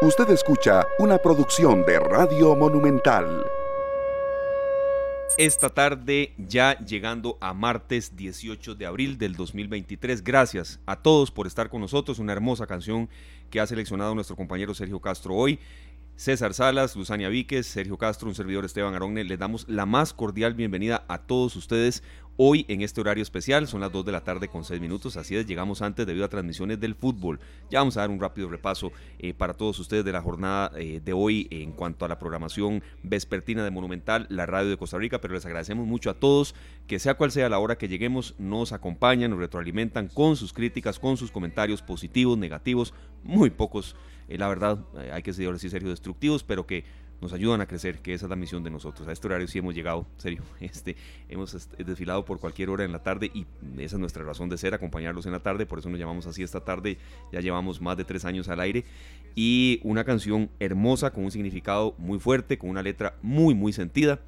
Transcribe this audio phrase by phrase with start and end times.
[0.00, 3.44] Usted escucha una producción de Radio Monumental.
[5.36, 10.22] Esta tarde, ya llegando a martes 18 de abril del 2023.
[10.22, 12.20] Gracias a todos por estar con nosotros.
[12.20, 13.08] Una hermosa canción
[13.50, 15.58] que ha seleccionado nuestro compañero Sergio Castro hoy.
[16.14, 20.54] César Salas, Luzania Víquez, Sergio Castro, un servidor Esteban Aronne, les damos la más cordial
[20.54, 22.04] bienvenida a todos ustedes
[22.38, 23.66] hoy en este horario especial.
[23.66, 26.28] Son las 2 de la tarde con 6 minutos, así es, llegamos antes debido a
[26.28, 27.38] transmisiones del fútbol.
[27.68, 31.00] Ya vamos a dar un rápido repaso eh, para todos ustedes de la jornada eh,
[31.04, 35.20] de hoy en cuanto a la programación vespertina de Monumental, la radio de Costa Rica,
[35.20, 36.54] pero les agradecemos mucho a todos
[36.86, 40.98] que sea cual sea la hora que lleguemos, nos acompañan, nos retroalimentan con sus críticas,
[40.98, 43.94] con sus comentarios positivos, negativos, muy pocos
[44.28, 44.78] eh, la verdad,
[45.12, 46.84] hay que decir Sergio, destructivos, pero que
[47.20, 49.08] nos ayudan a crecer, que esa es la misión de nosotros.
[49.08, 50.96] A este horario sí hemos llegado, serio, este,
[51.28, 53.46] hemos desfilado por cualquier hora en la tarde y
[53.78, 56.42] esa es nuestra razón de ser, acompañarlos en la tarde, por eso nos llamamos así
[56.42, 56.98] esta tarde,
[57.32, 58.84] ya llevamos más de tres años al aire.
[59.34, 64.20] Y una canción hermosa con un significado muy fuerte, con una letra muy, muy sentida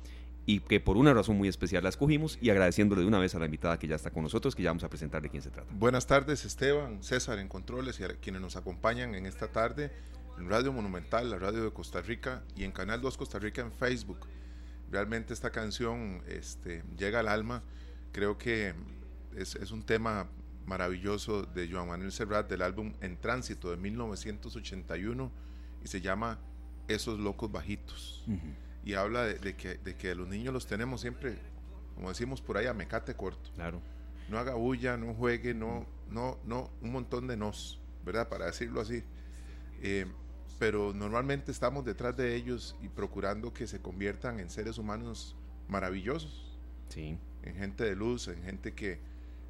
[0.47, 3.39] y que por una razón muy especial la escogimos y agradeciéndole de una vez a
[3.39, 5.51] la invitada que ya está con nosotros, que ya vamos a presentar de quién se
[5.51, 5.73] trata.
[5.75, 9.93] Buenas tardes Esteban, César en Controles y a quienes nos acompañan en esta tarde
[10.41, 13.73] en Radio Monumental, la radio de Costa Rica y en Canal 2 Costa Rica en
[13.73, 14.27] Facebook.
[14.91, 17.63] Realmente esta canción este, llega al alma,
[18.11, 18.75] creo que
[19.37, 20.29] es, es un tema
[20.65, 25.31] maravilloso de Joan Manuel Serrat del álbum En Tránsito de 1981
[25.85, 26.39] y se llama
[26.89, 28.25] Esos Locos Bajitos
[28.83, 31.37] y habla de, que, de que los niños los tenemos siempre,
[31.95, 33.51] como decimos por ahí, a mecate corto.
[33.55, 33.83] Claro.
[34.31, 38.31] No haga bulla, no juegue, no, no, no, un montón de nos, ¿verdad?
[38.31, 39.05] Para decirlo así.
[39.83, 40.07] Eh,
[40.61, 45.35] pero normalmente estamos detrás de ellos y procurando que se conviertan en seres humanos
[45.69, 46.59] maravillosos.
[46.91, 47.19] Sí.
[47.43, 49.01] En gente de luz, en gente que,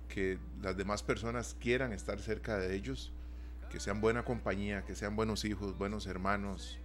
[0.09, 3.13] que las demás personas quieran estar cerca de ellos,
[3.73, 6.79] que sean buena compañía, que sean buenos hijos, buenos hermanos,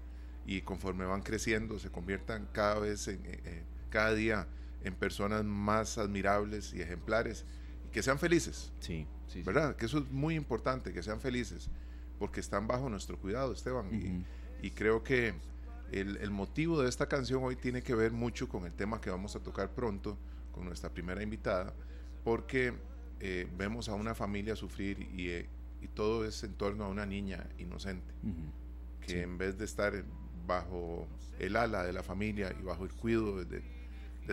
[0.47, 4.47] y conforme van creciendo se conviertan cada vez, en, eh, eh, cada día
[4.83, 7.45] en personas más admirables y ejemplares
[7.87, 8.73] y que sean felices.
[8.79, 9.75] Sí, sí, ¿Verdad?
[9.75, 11.69] Que eso es muy importante, que sean felices,
[12.19, 14.25] porque están bajo nuestro cuidado, Esteban.
[14.61, 15.33] y, creo que
[15.91, 19.09] el, el, motivo de esta canción hoy tiene que ver mucho con el tema que
[19.09, 20.17] vamos a tocar pronto
[20.51, 21.73] con nuestra primera invitada,
[22.23, 22.73] porque
[23.19, 25.31] eh, vemos a una familia sufrir y,
[25.83, 28.13] y, todo es en torno a una niña inocente,
[29.01, 30.03] que en vez de estar
[30.47, 31.07] bajo
[31.39, 33.63] el ala de la familia y bajo el cuidado de,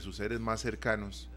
[0.01, 1.31] sus seres más cercanos,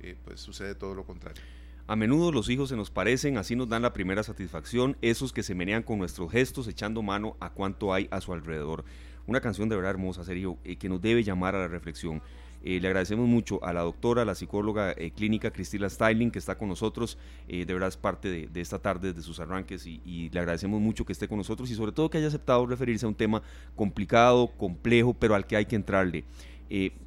[0.00, 1.42] eh, pues sucede todo lo contrario.
[1.88, 5.42] A menudo los hijos se nos parecen, así nos dan la primera satisfacción, esos que
[5.42, 8.84] se menean con nuestros gestos echando mano a cuanto hay a su alrededor.
[9.26, 12.20] Una canción de verdad hermosa, serio, eh, que nos debe llamar a la reflexión.
[12.62, 16.58] Eh, le agradecemos mucho a la doctora, la psicóloga eh, clínica Cristila Styling, que está
[16.58, 17.16] con nosotros.
[17.46, 21.14] De verdad es parte de, esta tarde, de sus arranques, y, le agradecemos mucho que
[21.14, 23.40] esté con nosotros y sobre todo que haya aceptado referirse a un tema
[23.74, 26.24] complicado, complejo, pero al que hay que entrarle.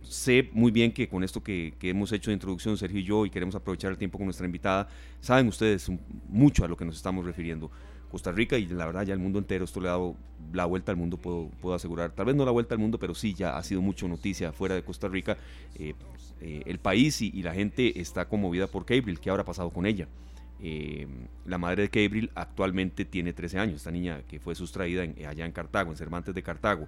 [0.01, 3.29] Sé muy bien que con esto que, hemos hecho de introducción, Sergio y yo, y
[3.29, 4.87] queremos aprovechar el tiempo con nuestra invitada,
[5.19, 5.89] saben ustedes
[6.29, 7.69] mucho a lo que nos estamos refiriendo.
[8.11, 10.17] Costa Rica y la verdad ya el mundo entero, esto le ha dado
[10.51, 13.15] la vuelta al mundo, puedo, puedo asegurar, tal vez no la vuelta al mundo, pero
[13.15, 15.37] sí ya ha sido mucho noticia fuera de Costa Rica.
[15.75, 15.93] Eh,
[16.41, 20.07] eh, el país y, la gente está conmovida por Cabril, ¿qué habrá pasado con ella?
[20.59, 21.07] Eh,
[21.45, 25.51] la madre de Cabril actualmente tiene 13 años, esta niña que fue sustraída allá en
[25.51, 26.87] Cartago, en Cervantes de Cartago,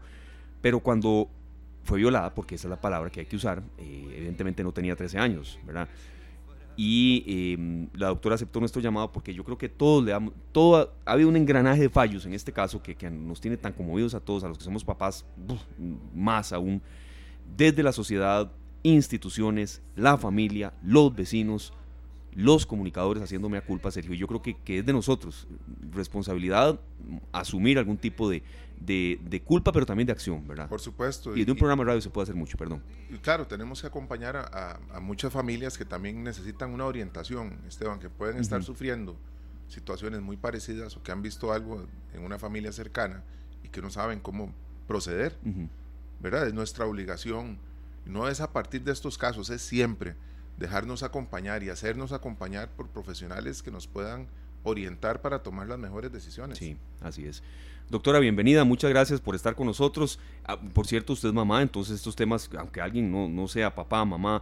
[0.62, 1.30] pero cuando
[1.84, 5.20] fue violada, porque esa es la palabra que hay que usar, evidentemente no tenía 13
[5.20, 5.88] años, ¿verdad?
[6.76, 10.94] y em, la doctora aceptó nuestro llamado porque yo creo que todos le damos, todo,
[11.06, 14.20] ha, un engranaje de fallos en este caso que, que, nos tiene tan conmovidos a
[14.20, 15.26] todos, a los que somos papás,
[16.16, 16.82] más aún,
[17.56, 18.52] desde la sociedad,
[18.82, 21.74] instituciones, la familia, los vecinos,
[22.36, 24.14] los comunicadores haciéndome a culpa, Sergio.
[24.14, 25.48] Yo creo que, que es de nosotros
[25.92, 26.80] responsabilidad
[27.32, 28.44] asumir algún tipo de,
[28.80, 30.68] de, culpa, pero también de acción, ¿verdad?
[30.68, 31.36] Por supuesto.
[31.36, 32.84] Y de un programa de radio se puede hacer mucho, perdón.
[33.22, 38.38] claro, tenemos que acompañar a, muchas familias que también necesitan una orientación, Esteban, que pueden
[38.38, 39.18] estar sufriendo
[39.68, 43.24] situaciones muy parecidas o que han visto algo en una familia cercana
[43.64, 44.54] y que no saben cómo
[44.88, 45.38] proceder,
[46.20, 46.48] ¿verdad?
[46.48, 47.58] Es nuestra obligación.
[48.06, 50.16] No es a partir de estos casos, es siempre
[50.58, 54.28] dejarnos acompañar y hacernos acompañar por profesionales que nos puedan
[54.64, 56.58] orientar para tomar las mejores decisiones.
[56.58, 57.44] Sí, así es.
[57.90, 60.20] Doctora, bienvenida, muchas gracias por estar con nosotros.
[60.46, 64.06] Ah, por cierto, usted es mamá, entonces estos temas, aunque alguien no, no sea papá,
[64.06, 64.42] mamá,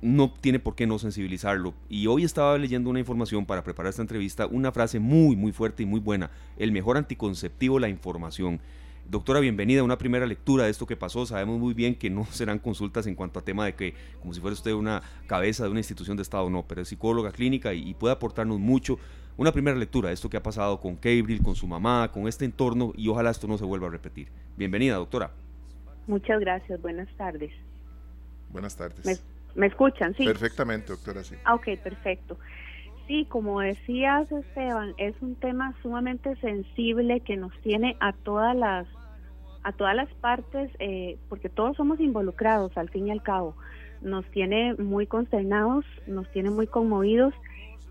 [0.00, 1.74] no tiene por qué no sensibilizarlo.
[1.88, 5.82] Y hoy estaba leyendo una información para preparar esta entrevista, una frase muy, muy fuerte
[5.82, 6.30] y muy buena.
[6.56, 8.60] El mejor anticonceptivo, la información.
[9.08, 11.24] Doctora, bienvenida a una primera lectura de esto que pasó.
[11.24, 14.40] Sabemos muy bien que no serán consultas en cuanto a tema de que, como si
[14.40, 17.94] fuera usted una cabeza de una institución de Estado, no, pero es psicóloga clínica y
[17.94, 18.98] puede aportarnos mucho
[19.38, 22.44] una primera lectura de esto que ha pasado con Cabril, con su mamá, con este
[22.44, 24.28] entorno y ojalá esto no se vuelva a repetir.
[24.58, 25.30] Bienvenida, doctora.
[26.06, 27.52] Muchas gracias, buenas tardes.
[28.50, 29.24] Buenas tardes.
[29.54, 30.14] ¿Me, escuchan?
[30.16, 30.26] Sí.
[30.26, 31.34] Perfectamente, doctora, sí.
[31.44, 32.36] Ah, ok, perfecto.
[33.06, 38.86] Sí, como decías, Esteban, es un tema sumamente sensible que nos tiene a todas las
[39.62, 43.54] a todas las partes, eh, porque todos somos involucrados al fin y al cabo.
[44.00, 47.34] Nos tiene muy consternados, nos tiene muy conmovidos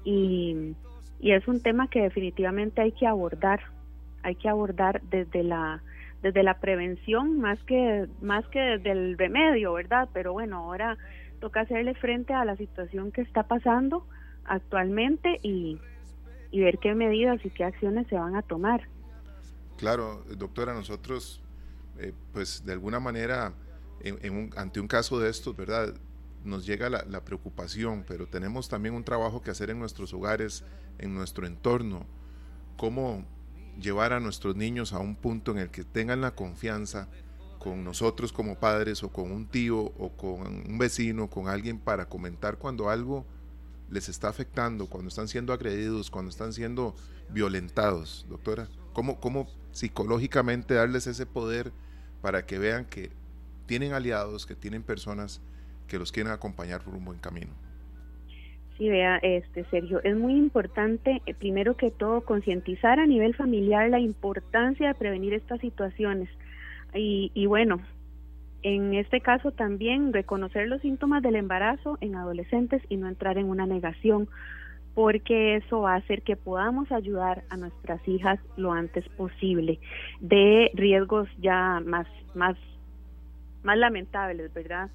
[0.04, 0.75] y,
[1.19, 3.62] y es un tema que definitivamente hay que abordar,
[4.24, 5.81] hay que abordar desde la
[6.22, 10.10] desde la prevención más que más que desde el remedio, ¿verdad?
[10.13, 10.98] Pero bueno, ahora
[11.40, 14.06] toca hacerle frente a la situación que está pasando
[14.46, 15.78] actualmente y,
[16.52, 18.88] y ver qué medidas y qué acciones se van a tomar.
[19.78, 21.44] Claro, doctora, nosotros,
[22.00, 23.54] eh, pues de alguna manera,
[24.56, 25.94] ante un caso de estos, ¿verdad?
[26.44, 30.64] Nos llega la, la, preocupación, pero tenemos también un trabajo que hacer en nuestros hogares,
[30.98, 32.06] en nuestro entorno.
[32.78, 33.26] ¿Cómo
[33.80, 37.08] llevar a nuestros niños a un punto en el que tengan la confianza
[37.60, 42.08] con nosotros como padres o con un tío o con un vecino, con alguien para
[42.08, 43.26] comentar cuando algo
[43.90, 46.96] les está afectando, cuando están siendo agredidos, cuando están siendo
[47.30, 48.68] violentados, doctora?
[48.94, 51.72] ¿Cómo, cómo psicológicamente darles ese poder
[52.27, 53.09] para que vean que
[53.68, 55.41] tienen aliados, que tienen personas
[55.88, 57.51] que los quieren acompañar por un buen camino?
[58.77, 63.89] Sí, vea, este Sergio, es muy importante, eh, primero que todo, concientizar a nivel familiar
[63.89, 66.27] la importancia de prevenir estas situaciones.
[66.94, 67.79] Y, y bueno,
[68.62, 73.47] en este caso también reconocer los síntomas del embarazo en adolescentes y no entrar en
[73.47, 74.27] una negación,
[74.98, 79.80] porque eso va a hacer que podamos ayudar a nuestras hijas lo antes posible
[80.22, 82.58] de riesgos ya más, más,
[83.62, 84.90] más lamentables, ¿verdad?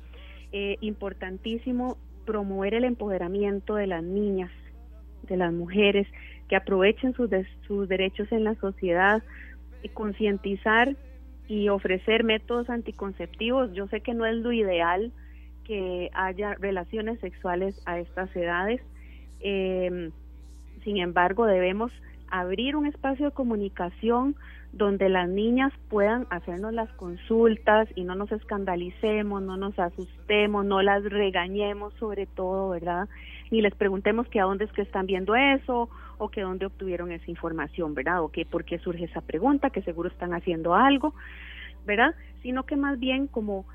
[0.51, 4.51] Eh, importantísimo promover el empoderamiento de las niñas,
[5.29, 6.09] de las mujeres,
[6.49, 7.31] que aprovechen sus,
[7.69, 9.23] sus derechos en la sociedad
[9.85, 10.97] y concientizar
[11.47, 13.73] y ofrecer métodos anticonceptivos.
[13.73, 15.13] Yo sé que no es lo ideal
[15.63, 18.81] que haya relaciones sexuales a estas edades.
[19.43, 20.11] Eh,
[20.85, 21.93] sin embargo, debemos
[22.29, 24.37] abrir un espacio de comunicación
[24.73, 30.81] donde las niñas puedan hacernos las consultas y no nos escandalicemos, no nos asustemos, no
[30.81, 33.07] las regañemos sobre todo, ¿verdad?
[33.51, 37.13] Ni les preguntemos que a dónde es que están viendo eso o que dónde obtuvieron
[37.13, 38.23] esa información, ¿verdad?
[38.23, 41.15] O que por qué surge esa pregunta, que seguro están haciendo algo,
[41.85, 42.15] ¿verdad?
[42.43, 43.67] Sino que más bien como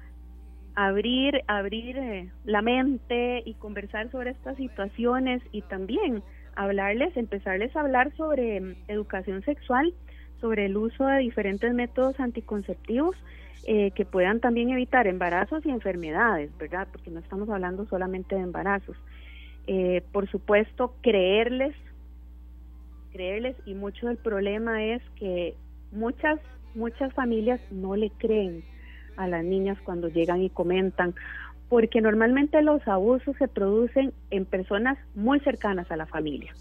[0.78, 6.22] abrir abrir eh, la mente y conversar sobre estas situaciones y también
[6.56, 9.92] hablarles, empezarles a hablar sobre mm, educación sexual,
[10.40, 13.16] sobre el uso de diferentes métodos anticonceptivos
[13.66, 16.88] eh, que puedan también evitar embarazos y enfermedades, ¿verdad?
[16.92, 18.96] Porque no estamos hablando solamente de embarazos.
[19.66, 21.76] Eh, por supuesto, creerles,
[23.12, 25.56] creerles y mucho del problema es que
[25.92, 26.40] muchas,
[26.76, 28.64] muchas familias no le creen
[29.18, 31.16] a las niñas cuando llegan y comentan,
[31.70, 36.54] porque normalmente los abusos se producen en personas muy cercanas a la familia.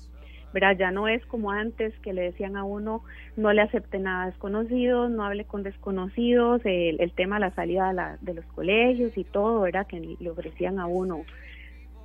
[0.79, 3.03] Ya no es como antes que le decían a uno
[3.37, 8.17] no le acepte nada a desconocidos, no hable con desconocidos, el, tema de la salida
[8.23, 9.87] de, los colegios y todo, ¿verdad?
[9.87, 11.25] Que le ofrecían a uno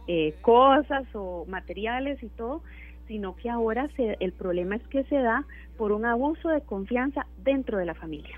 [0.08, 2.62] eh, cosas o materiales y todo,
[3.08, 5.46] sino que ahora se, el problema es que se da
[5.78, 8.38] por un abuso de confianza dentro de la familia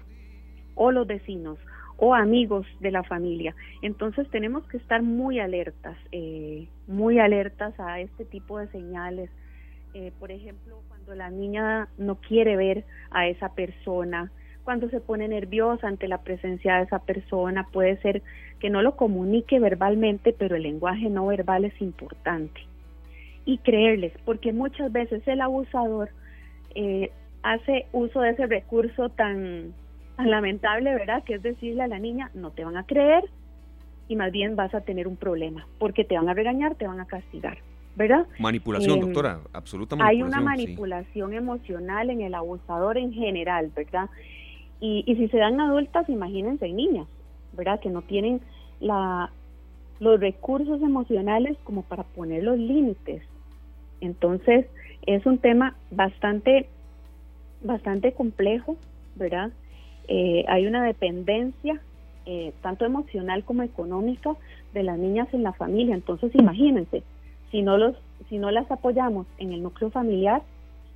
[0.75, 1.57] o los vecinos
[1.97, 3.55] o amigos de la familia.
[3.81, 9.29] Entonces tenemos que estar muy alertas, eh, muy alertas a este tipo de señales.
[9.93, 14.31] Eh, por ejemplo, cuando la niña no quiere ver a esa persona,
[14.63, 18.21] cuando se pone nerviosa ante la presencia de esa persona, puede ser
[18.59, 22.61] que no lo comunique verbalmente, pero el lenguaje no verbal es importante.
[23.45, 26.09] Y creerles, porque muchas veces el abusador
[26.75, 27.11] eh,
[27.43, 29.73] hace uso de ese recurso tan
[30.17, 31.23] lamentable, ¿verdad?
[31.23, 33.23] Que es decirle a la niña, no te van a creer
[34.07, 36.99] y más bien vas a tener un problema, porque te van a regañar, te van
[36.99, 37.57] a castigar,
[37.95, 38.27] ¿verdad?
[38.39, 40.09] Manipulación, em, doctora, absolutamente.
[40.09, 44.09] Hay una manipulación emocional en el abusador en general, ¿verdad?
[44.79, 47.07] Y, y si se dan adultas, imagínense niñas,
[47.53, 47.79] ¿verdad?
[47.79, 48.41] Que no tienen
[48.79, 49.31] la,
[49.99, 53.23] los recursos emocionales como para poner los límites.
[54.01, 54.65] Entonces,
[55.05, 56.67] es un tema bastante,
[57.63, 58.75] bastante complejo,
[59.15, 59.51] ¿verdad?
[60.07, 61.79] Eh, hay una dependencia
[62.25, 64.35] eh, tanto emocional como económica
[64.73, 65.95] de las niñas en la familia.
[65.95, 67.03] Entonces, imagínense,
[67.51, 67.95] si no los,
[68.29, 70.41] si no las apoyamos en el núcleo familiar,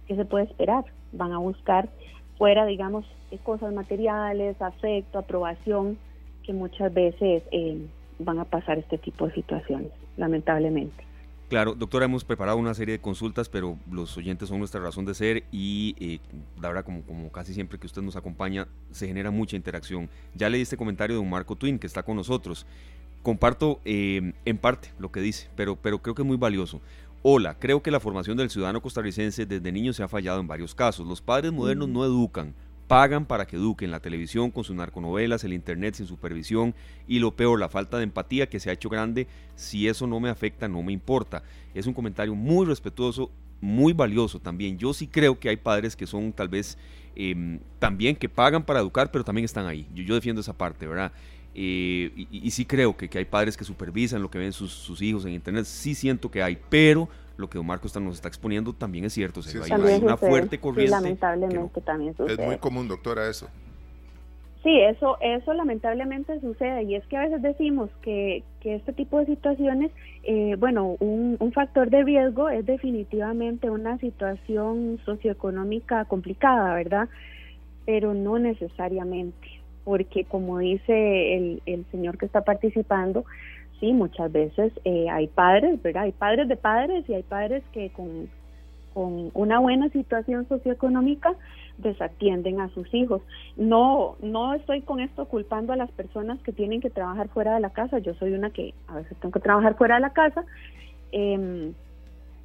[0.07, 0.85] ¿qué se puede esperar?
[1.11, 1.89] Van a buscar
[2.37, 3.05] fuera, digamos,
[3.43, 5.97] cosas materiales, afecto, aprobación,
[6.43, 7.85] que muchas veces eh,
[8.19, 11.06] van a pasar este tipo de situaciones, lamentablemente.
[11.49, 15.13] Claro, doctora, hemos preparado una serie de consultas, pero los oyentes son nuestra razón de
[15.13, 16.19] ser y eh,
[16.61, 20.09] la verdad, como, como casi siempre que usted nos acompaña, se genera mucha interacción.
[20.35, 22.65] Ya le di este comentario de un Marco Twin que está con nosotros.
[23.23, 26.81] Comparto eh, en parte lo que dice, pero, pero creo que es muy valioso.
[27.23, 30.75] Hola, creo que la formación del ciudadano costarricense desde niño se ha fallado en varios
[30.75, 31.07] casos.
[31.07, 32.55] Los padres modernos no educan,
[32.88, 36.74] pagan para que eduquen la televisión con sus narconovelas, el internet sin supervisión
[37.08, 39.27] y lo peor, la falta de empatía que se ha hecho grande.
[39.56, 41.44] Si eso no me afecta, no me importa.
[41.74, 43.29] Es un comentario muy respetuoso,
[43.60, 44.77] muy valioso también.
[44.77, 46.77] Yo sí creo que hay padres que son tal vez
[47.15, 49.88] em, también que pagan para educar, pero también están ahí.
[49.94, 51.12] Yo, yo defiendo esa parte, ¿verdad?
[51.59, 55.01] Eh, y, sí creo que, que, hay padres que supervisan lo que ven sus, sus
[55.01, 55.65] hijos en internet.
[55.65, 59.41] Sí siento que hay, pero lo que don Marcos nos está exponiendo también es cierto.
[59.63, 60.91] hay, una fuerte corriente.
[60.91, 62.33] lamentablemente también sucede.
[62.33, 63.47] Es muy común, doctora, eso.
[64.61, 69.17] Sí, eso, eso lamentablemente sucede y es que a veces decimos que, que este tipo
[69.17, 69.91] de situaciones,
[70.23, 77.07] eh, bueno, un, un, factor de riesgo es definitivamente una situación socioeconómica complicada, ¿verdad?
[77.85, 79.47] Pero no necesariamente,
[79.88, 83.24] porque como dice el, señor que está participando,
[83.79, 86.03] sí, muchas veces eh, hay padres, ¿verdad?
[86.03, 88.27] Hay padres de padres y hay padres que con,
[88.94, 91.36] con una buena situación socioeconómica
[91.77, 93.22] desatienden a sus hijos.
[93.56, 97.62] No, no estoy con esto culpando a las personas que tienen que trabajar fuera de
[97.62, 98.00] la casa.
[98.00, 100.44] Yo soy una que a veces tengo que trabajar fuera de la casa.
[101.13, 101.72] Eh,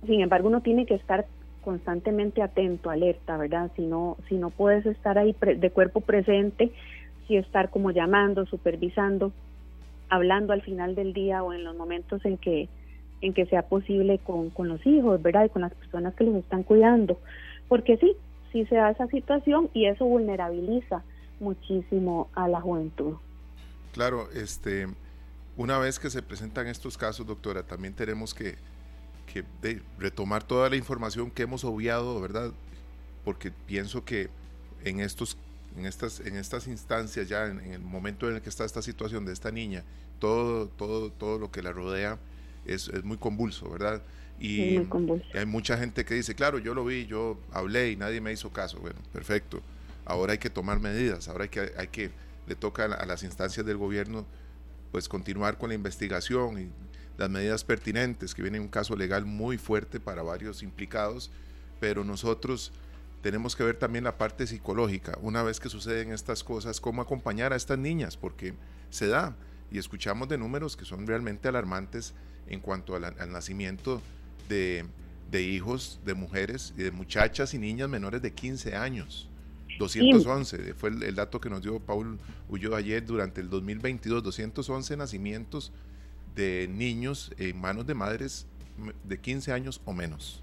[0.07, 1.27] sin embargo, uno tiene que estar
[1.65, 3.73] constantemente atento, alerta, ¿verdad?
[3.75, 6.73] Si no, si no puedes estar ahí de cuerpo presente,
[7.33, 9.33] si estar como llamando, supervisando,
[10.11, 12.69] hablando al final del día o en los momentos en que
[13.23, 15.45] en que sea posible con, con los hijos, ¿verdad?
[15.45, 17.21] Y con las personas que los están cuidando.
[17.69, 18.17] Porque sí,
[18.51, 21.05] sí se da esa situación y eso vulnerabiliza
[21.39, 23.15] muchísimo a la juventud.
[23.93, 24.89] Claro, este,
[25.57, 28.57] una vez que se presentan estos casos, doctora, también tenemos que,
[29.33, 29.45] que
[30.01, 32.51] retomar toda la información que hemos obviado, ¿verdad?
[33.25, 34.31] Porque pienso que
[34.85, 35.39] en estos
[35.77, 39.25] en estas, en estas instancias, ya en, el momento en el que está esta situación
[39.25, 39.85] de esta niña,
[40.19, 42.19] todo, todo, todo lo que la rodea
[42.65, 44.03] es, es muy convulso, ¿verdad?
[44.41, 44.79] Y,
[45.35, 48.51] hay mucha gente que dice, claro, yo lo vi, yo hablé y nadie me hizo
[48.51, 48.79] caso.
[48.81, 49.63] Bueno, perfecto.
[50.05, 52.11] Ahora hay que tomar medidas, ahora hay que, hay que
[52.47, 54.27] le toca a las instancias del gobierno
[54.91, 56.71] pues continuar con la investigación y
[57.17, 61.31] las medidas pertinentes, que viene un caso legal muy fuerte para varios implicados,
[61.81, 62.73] pero nosotros
[63.23, 67.53] tenemos que ver también la parte psicológica, una vez que suceden estas cosas, cómo acompañar
[67.53, 68.55] a estas niñas, porque
[68.91, 69.37] se da
[69.71, 72.15] y escuchamos de números que son realmente alarmantes
[72.49, 74.03] en cuanto al, nacimiento
[74.49, 74.85] de,
[75.33, 79.29] hijos, de mujeres y de muchachas y niñas menores de 15 años.
[79.79, 82.19] 211 fue el, dato que nos dio Paul
[82.51, 85.73] Ulloa ayer durante el 2022, 211 nacimientos
[86.35, 88.47] de niños en manos de madres
[89.05, 90.43] de 15 años o menos.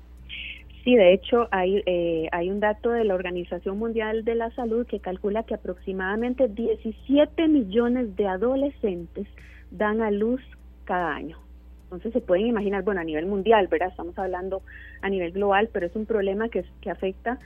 [0.90, 4.88] Sí, de hecho hay, eh, hay un dato de la Organización Mundial de la Salud
[4.88, 9.28] que calcula que aproximadamente 17 millones de adolescentes
[9.70, 10.42] dan a luz
[10.86, 11.38] cada año.
[11.84, 13.90] Entonces se pueden imaginar, bueno, a nivel mundial, ¿verdad?
[13.90, 14.64] Estamos hablando
[15.04, 17.38] a nivel global, pero es un problema que, que afecta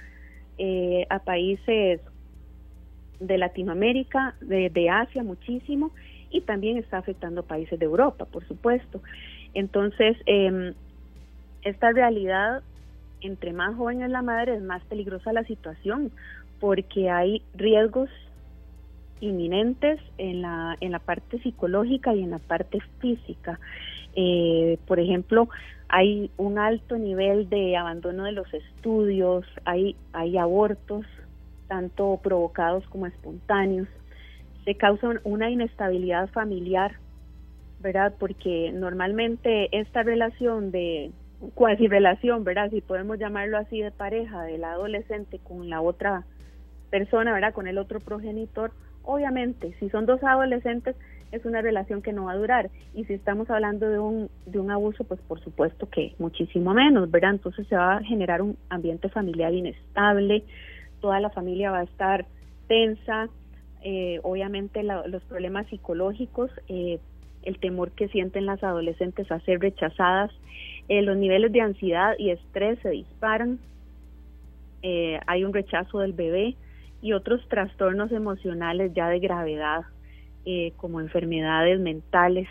[0.57, 1.99] eh, a países
[3.19, 5.91] de Latinoamérica, de, de Asia muchísimo,
[6.29, 9.01] y también está afectando a países de Europa, por supuesto.
[9.53, 10.73] Entonces, eh,
[11.63, 12.63] esta realidad
[13.23, 16.11] entre más joven es la madre, es más peligrosa la situación,
[16.59, 18.09] porque hay riesgos
[19.19, 23.59] inminentes en la, en la parte psicológica y en la parte física.
[24.15, 25.49] Eh, por ejemplo,
[25.87, 31.05] hay un alto nivel de abandono de los estudios, hay, hay abortos,
[31.67, 33.87] tanto provocados como espontáneos.
[34.65, 36.93] Se causa una inestabilidad familiar,
[37.79, 38.13] ¿verdad?
[38.17, 41.11] Porque normalmente esta relación de
[41.53, 42.69] cuasi relación, ¿verdad?
[42.71, 46.25] Si podemos llamarlo así de pareja del adolescente con la otra
[46.89, 47.53] persona, ¿verdad?
[47.53, 48.71] Con el otro progenitor,
[49.03, 50.95] obviamente, si son dos adolescentes
[51.31, 54.59] es una relación que no va a durar y si estamos hablando de un de
[54.59, 57.31] un abuso, pues por supuesto que muchísimo menos, ¿verdad?
[57.31, 60.43] Entonces se va a generar un ambiente familiar inestable,
[61.01, 62.27] toda la familia va a estar
[62.67, 63.29] tensa,
[63.81, 66.99] eh, obviamente los problemas psicológicos, eh,
[67.43, 70.31] el temor que sienten las adolescentes a ser rechazadas
[70.89, 73.59] eh, los niveles de ansiedad y estrés se disparan,
[74.81, 76.55] eh, hay un rechazo del bebé
[77.01, 79.83] y otros trastornos emocionales ya de gravedad,
[80.45, 82.47] eh, como enfermedades mentales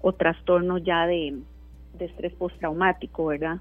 [0.00, 1.34] o trastornos ya de,
[1.98, 3.58] estrés postraumático, ¿verdad?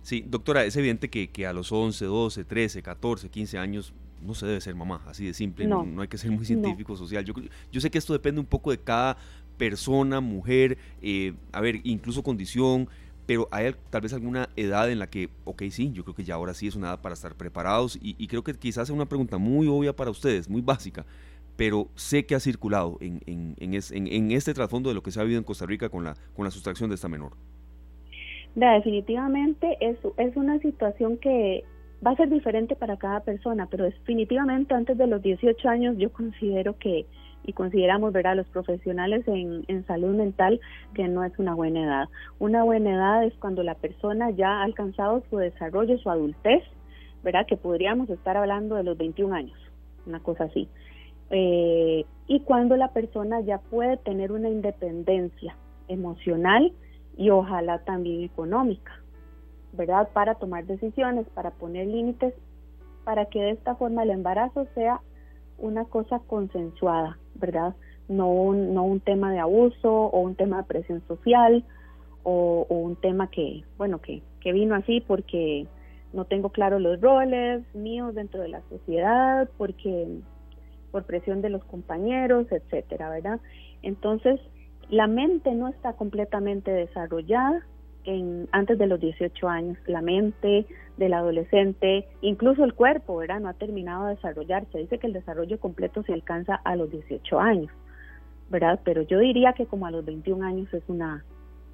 [0.00, 4.34] Sí, doctora, es evidente que, que, a los 11, 12, 13, 14, 15 años no
[4.34, 7.24] se debe ser mamá, así de simple, no, hay que ser muy científico social.
[7.24, 7.34] Yo,
[7.70, 9.16] yo sé que esto depende un poco de cada
[9.56, 12.88] persona, mujer, eh, a ver, incluso condición,
[13.26, 16.34] pero hay tal vez alguna edad en la que, ok, sí, yo creo que ya
[16.34, 19.38] ahora sí es una edad para estar preparados y, creo que quizás es una pregunta
[19.38, 21.04] muy obvia para ustedes, muy básica,
[21.56, 25.22] pero sé que ha circulado en, en, en, este trasfondo de lo que se ha
[25.22, 27.32] vivido en Costa Rica con la, con la sustracción de esta menor.
[28.54, 31.64] definitivamente es, es una situación que
[32.04, 36.12] va a ser diferente para cada persona, pero definitivamente antes de los 18 años yo
[36.12, 37.06] considero que,
[37.44, 40.60] y consideramos, ¿verdad?, los profesionales en, salud mental
[40.94, 42.08] que no es una buena edad.
[42.38, 46.62] Una buena edad es cuando la persona ya ha alcanzado su desarrollo, su adultez,
[47.22, 49.58] ¿verdad?, que podríamos estar hablando de los 21 años,
[50.06, 50.68] una cosa así.
[51.30, 55.56] Eh, y cuando la persona ya puede tener una independencia
[55.88, 56.72] emocional
[57.16, 58.92] y ojalá también económica,
[59.76, 60.08] ¿verdad?
[60.12, 62.34] Para tomar decisiones, para poner límites,
[63.04, 65.00] para que de esta forma el embarazo sea
[65.58, 67.74] una cosa consensuada, ¿verdad?
[68.08, 71.64] No un, no un tema de abuso o un tema de presión social
[72.22, 75.66] o, un tema que, bueno, que, que vino así porque
[76.12, 80.08] no tengo claro los roles míos dentro de la sociedad, porque
[80.90, 83.40] por presión de los compañeros, etcétera, ¿verdad?
[83.82, 84.40] Entonces,
[84.90, 87.66] la mente no está completamente desarrollada
[88.04, 89.78] en, antes de los 18 años.
[89.86, 93.40] La mente del adolescente, incluso el cuerpo, ¿verdad?
[93.40, 94.78] No ha terminado de desarrollarse.
[94.78, 97.72] Dice que el desarrollo completo se alcanza a los 18 años,
[98.50, 98.80] ¿verdad?
[98.84, 101.24] Pero yo diría que como a los 21 años es una,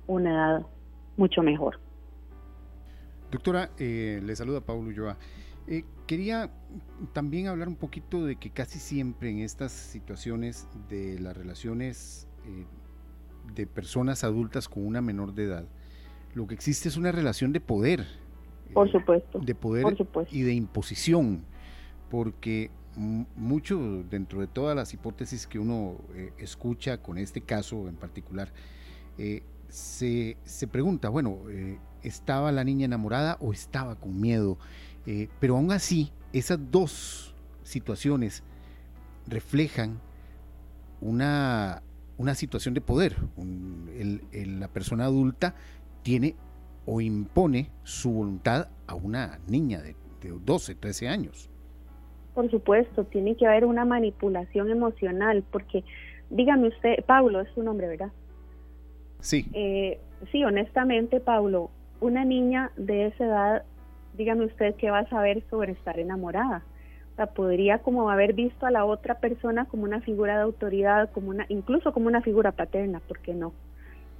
[0.06, 0.66] una edad
[1.16, 1.78] mucho mejor.
[3.30, 5.16] Doctora, eh, le saluda Paulo Ulloa.
[5.68, 6.50] Eh, quería
[7.12, 12.66] también hablar un poquito de que casi siempre en estas situaciones de las relaciones eh,
[13.54, 15.68] de personas adultas con una menor de edad,
[16.34, 18.06] lo que existe es una relación de poder.
[18.72, 19.38] Por eh, supuesto.
[19.40, 19.96] De poder
[20.30, 21.44] y de imposición,
[22.10, 27.96] porque mucho dentro de todas las hipótesis que uno eh, escucha con este caso en
[27.96, 28.52] particular,
[29.18, 31.38] eh, se, se, pregunta, bueno,
[32.02, 34.58] ¿estaba la niña enamorada o estaba con miedo?
[35.40, 37.34] pero aún así, esas dos
[37.64, 38.44] situaciones
[39.26, 39.98] reflejan
[41.00, 41.82] una,
[42.18, 43.16] una situación de poder.
[44.32, 45.54] la persona adulta
[46.02, 46.34] tiene
[46.86, 51.48] o impone su voluntad a una niña de, 12, 13 años.
[52.34, 55.82] Por supuesto, tiene que haber una manipulación emocional, porque
[56.28, 58.12] dígame usted, Paulo es su nombre, ¿verdad?
[59.20, 59.46] Sí.
[59.54, 59.98] Eh,
[60.30, 63.64] sí, honestamente, Paulo, una niña de esa edad,
[64.14, 66.64] dígame usted qué va a saber sobre estar enamorada.
[67.12, 71.10] O sea, podría como haber visto a la otra persona como una figura de autoridad,
[71.12, 73.52] como una, incluso como una figura paterna, ¿por qué no?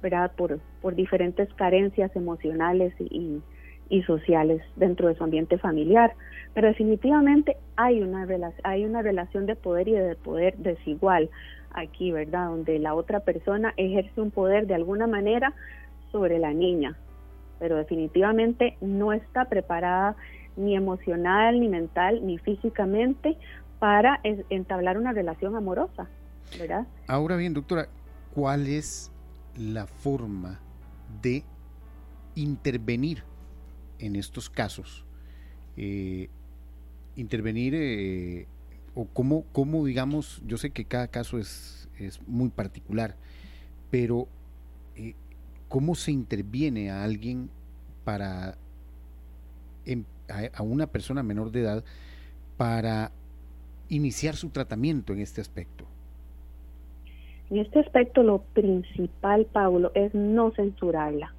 [0.01, 0.31] ¿Verdad?
[0.35, 3.41] Por, por diferentes carencias emocionales y,
[3.89, 6.13] y, sociales dentro de su ambiente familiar.
[6.53, 8.27] Pero definitivamente hay una,
[8.63, 11.29] hay una relación de poder y de poder desigual
[11.73, 12.47] aquí, ¿verdad?
[12.47, 15.53] Donde la otra persona ejerce un poder de alguna manera
[16.11, 16.97] sobre la niña,
[17.59, 20.15] pero definitivamente no está preparada
[20.57, 23.37] ni emocional, ni mental, ni físicamente
[23.79, 26.07] para entablar una relación amorosa,
[26.59, 26.85] ¿verdad?
[27.07, 27.87] Ahora bien, doctora,
[28.35, 29.11] ¿cuál es
[29.57, 30.59] la forma
[31.21, 31.43] de
[32.35, 33.23] intervenir
[33.99, 35.05] en estos casos.
[35.77, 36.29] Eh,
[37.15, 38.47] intervenir eh,
[38.95, 43.15] o cómo, cómo, digamos, yo sé que cada caso es, es muy particular,
[43.89, 44.27] pero
[44.95, 45.15] eh,
[45.67, 47.49] cómo se interviene a alguien
[48.03, 48.57] para,
[49.85, 50.03] em,
[50.53, 51.83] a una persona menor de edad
[52.57, 53.11] para
[53.89, 55.85] iniciar su tratamiento en este aspecto.
[57.51, 61.33] En este aspecto lo principal, Paulo, es no censurarla,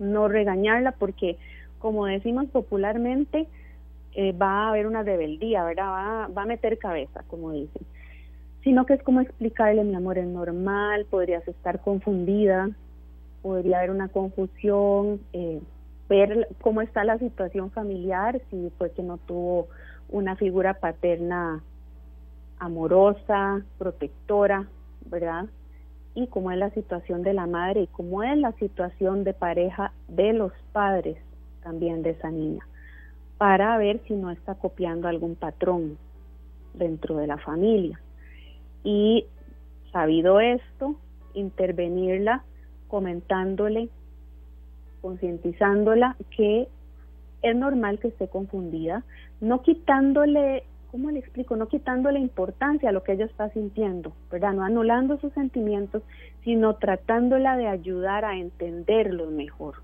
[0.00, 1.38] no regañarla porque,
[1.78, 3.46] como decimos popularmente,
[4.14, 5.86] eh, va a haber una rebeldía, ¿verdad?
[5.86, 7.82] Va, va a meter cabeza, como dicen.
[8.64, 12.68] Sino que es como explicarle, mi amor, es normal, podrías estar confundida,
[13.40, 15.60] podría haber una confusión, eh,
[16.08, 19.68] ver cómo está la situación familiar, si fue que no tuvo
[20.08, 21.62] una figura paterna
[22.58, 24.66] amorosa, protectora,
[25.06, 25.46] ¿verdad?
[26.14, 29.92] Y cómo es la situación de la madre y cómo es la situación de pareja
[30.08, 31.16] de los padres
[31.62, 32.66] también de esa niña,
[33.38, 35.96] para ver si no está copiando algún patrón
[36.74, 38.00] dentro de la familia.
[38.84, 39.26] Y
[39.92, 40.96] sabido esto,
[41.34, 42.42] intervenirla
[42.88, 43.88] comentándole,
[45.00, 46.68] concientizándola que
[47.42, 49.04] es normal que esté confundida,
[49.40, 51.56] no quitándole ¿cómo le explico?
[51.56, 54.52] No quitando la importancia a lo que ella está sintiendo, ¿verdad?
[54.52, 56.02] No anulando sus sentimientos,
[56.44, 59.76] sino tratándola de ayudar a entenderlos mejor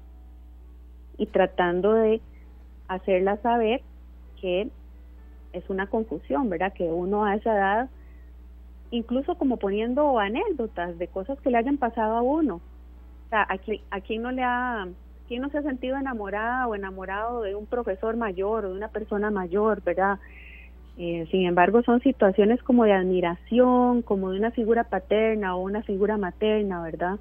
[1.16, 2.20] y tratando de
[2.88, 3.80] hacerla saber
[4.38, 4.68] que
[5.54, 6.74] es una confusión, ¿verdad?
[6.74, 7.90] Que uno a esa edad
[8.90, 12.56] incluso como poniendo anécdotas de cosas que le hayan pasado a uno.
[12.56, 13.46] O sea,
[13.90, 14.86] ¿a quién, no le ha,
[15.26, 18.88] quién no se ha sentido enamorada o enamorado de un profesor mayor o de una
[18.88, 20.18] persona mayor, verdad?
[20.98, 25.82] Eh, sin embargo, son situaciones como de admiración, como de una figura paterna o una
[25.84, 27.18] figura materna, ¿verdad?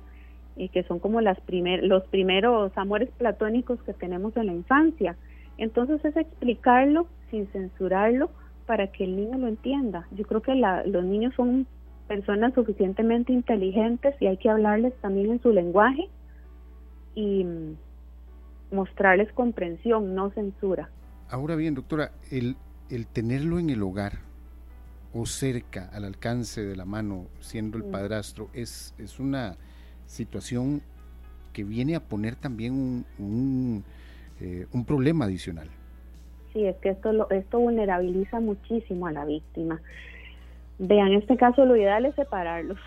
[0.55, 5.15] Que son como las primer, los primeros amores platónicos que tenemos en la infancia.
[5.59, 8.31] Entonces es explicarlo sin censurarlo
[8.65, 10.07] para que el niño lo entienda.
[10.11, 11.67] Yo creo que los niños son
[12.07, 16.09] personas suficientemente inteligentes y hay que hablarles también en su lenguaje
[17.13, 17.45] y
[18.71, 20.89] mostrarles comprensión, no censura.
[21.29, 22.55] Ahora bien, doctora, el,
[22.89, 24.19] el tenerlo en el hogar
[25.13, 27.91] o cerca, al alcance de la mano, siendo el mm.
[27.91, 29.57] padrastro, es, es una
[30.05, 30.81] situación
[31.53, 33.83] que viene a poner también un, un,
[34.39, 35.69] eh, un problema adicional.
[36.53, 39.81] Sí, es que esto, lo, esto vulnerabiliza muchísimo a la víctima.
[40.79, 42.77] Vean, en este caso lo ideal es separarlos,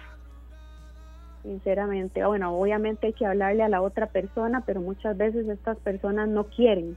[1.42, 2.24] sinceramente.
[2.24, 6.44] Bueno, obviamente hay que hablarle a la otra persona, pero muchas veces estas personas no
[6.44, 6.96] quieren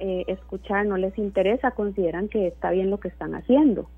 [0.00, 3.88] eh, escuchar, no les interesa, consideran que está bien lo que están haciendo,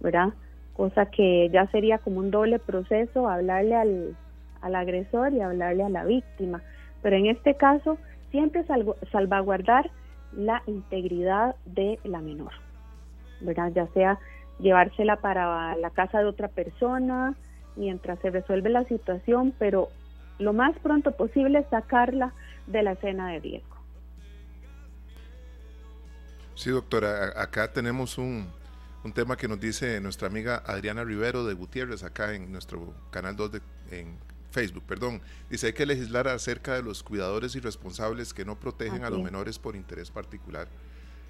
[0.00, 0.28] ¿verdad?
[0.74, 4.16] Cosa que ya sería como un doble proceso, hablarle al,
[4.62, 6.62] al agresor y hablarle a la víctima.
[7.02, 7.98] Pero en este caso,
[8.30, 8.64] siempre
[9.10, 9.90] salvaguardar
[10.32, 12.52] la integridad de la menor,
[13.40, 13.72] ¿verdad?
[13.74, 14.18] Ya sea
[14.60, 17.34] llevársela para la casa de otra persona
[17.76, 19.88] mientras se resuelve la situación, pero
[20.38, 22.32] lo más pronto posible sacarla
[22.66, 23.69] de la escena de riesgo.
[26.60, 28.46] Sí, doctora, acá tenemos un,
[29.14, 33.52] tema que nos dice nuestra amiga Adriana Rivero de Gutiérrez, acá en nuestro canal 2
[33.52, 34.18] de en
[34.50, 35.22] Facebook, perdón.
[35.48, 39.22] Dice, hay que legislar acerca de los cuidadores y responsables que no protegen a los
[39.22, 40.68] menores por interés particular.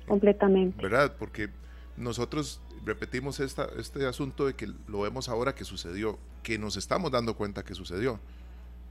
[0.09, 0.83] Completamente.
[0.83, 1.15] ¿Verdad?
[1.17, 1.49] Porque
[1.97, 7.13] nosotros repetimos esta, este asunto de que lo vemos ahora que sucedió, que nos estamos
[7.13, 8.19] dando cuenta que sucedió.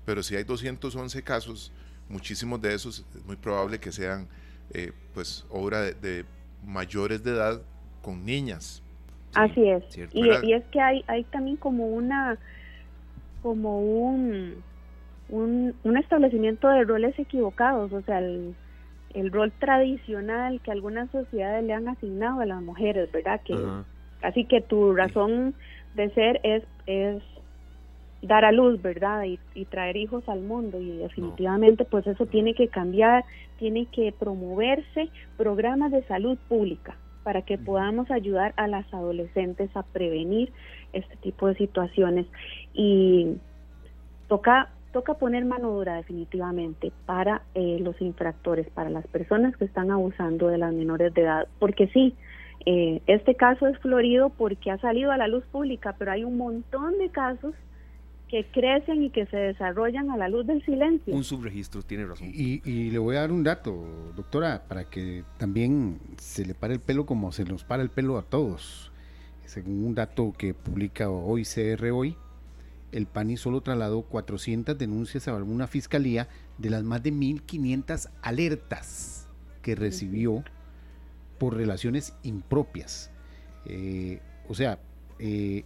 [0.05, 1.73] Pero si hay 211 casos,
[2.07, 4.29] muchísimos de esos es muy probable que sean
[4.73, 6.25] eh, pues obra de,
[6.65, 7.61] mayores de edad
[8.01, 8.83] con niñas.
[9.35, 9.83] Así es.
[10.13, 12.37] Y, es que hay, hay también como una,
[13.41, 14.63] como un,
[15.29, 18.55] un, establecimiento de roles equivocados, o sea, el,
[19.13, 23.41] el, rol tradicional que algunas sociedades le han asignado a las mujeres, ¿verdad?
[23.43, 23.55] Que
[24.21, 25.53] así que tu razón
[25.95, 27.21] de ser es, es
[28.21, 29.23] dar a luz, ¿verdad?
[29.25, 30.79] Y, traer hijos al mundo.
[30.79, 33.23] Y definitivamente pues eso tiene que cambiar,
[33.57, 39.83] tiene que promoverse programas de salud pública para que podamos ayudar a las adolescentes a
[39.83, 40.51] prevenir
[40.93, 42.25] este tipo de situaciones.
[42.73, 43.37] Y
[44.27, 49.91] toca toca poner mano dura definitivamente para eh, los infractores, para las personas que están
[49.91, 52.15] abusando de las menores de edad, porque sí,
[52.65, 56.37] eh, este caso es florido porque ha salido a la luz pública, pero hay un
[56.37, 57.53] montón de casos
[58.29, 61.13] que crecen y que se desarrollan a la luz del silencio.
[61.13, 62.31] Un subregistro, tiene razón.
[62.33, 66.79] Y, le voy a dar un dato, doctora, para que también se le pare el
[66.79, 68.91] pelo como se nos para el pelo a todos.
[69.45, 72.15] Según un dato que publica hoy CR Hoy,
[72.91, 76.27] el PANI solo trasladó 400 denuncias a alguna fiscalía
[76.59, 79.27] de las más de 1.500 alertas
[79.63, 80.43] que recibió
[81.39, 83.11] por relaciones impropias.
[83.65, 84.79] Eh, o sea,
[85.17, 85.63] eh,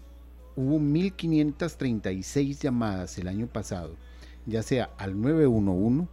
[0.56, 3.96] hubo 1.536 llamadas el año pasado,
[4.46, 6.08] ya sea al 911,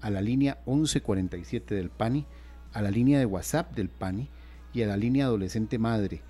[0.00, 2.26] a la línea 1147 del PANI,
[2.72, 4.28] a la línea de WhatsApp del PANI
[4.72, 6.22] y a la línea adolescente madre.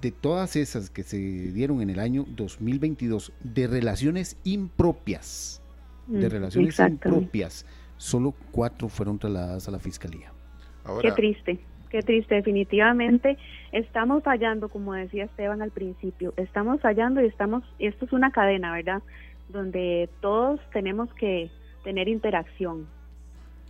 [0.00, 5.62] De todas esas que se dieron en el año 2022 de relaciones impropias,
[6.06, 10.32] de mm, relaciones impropias, solo cuatro fueron trasladadas a la fiscalía.
[11.00, 11.60] Qué triste.
[11.94, 13.38] Qué triste, definitivamente
[13.70, 18.72] estamos fallando, como decía Esteban al principio, estamos fallando y estamos, esto es una cadena,
[18.72, 19.00] ¿verdad?
[19.48, 21.52] Donde todos tenemos que
[21.84, 22.88] tener interacción.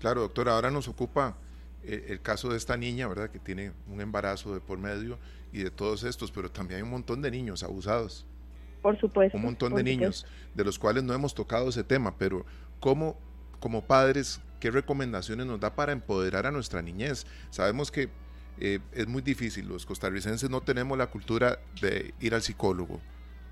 [0.01, 1.37] Claro, doctora, ahora nos ocupa
[1.83, 3.29] eh, el caso de esta niña, ¿verdad?
[3.29, 5.19] Que tiene un embarazo de por medio
[5.53, 8.27] y de todos estos, pero también hay un montón de niños abusados.
[8.81, 9.37] Por supuesto.
[9.37, 12.47] Un montón de niños, de los cuales no hemos tocado ese tema, pero
[12.81, 13.19] ¿cómo
[13.61, 17.27] como padres ¿Qué recomendaciones nos da para empoderar a nuestra niñez?
[17.51, 18.09] Sabemos que
[18.59, 23.01] eh, es muy difícil, los costarricenses no tenemos la cultura de ir al psicólogo.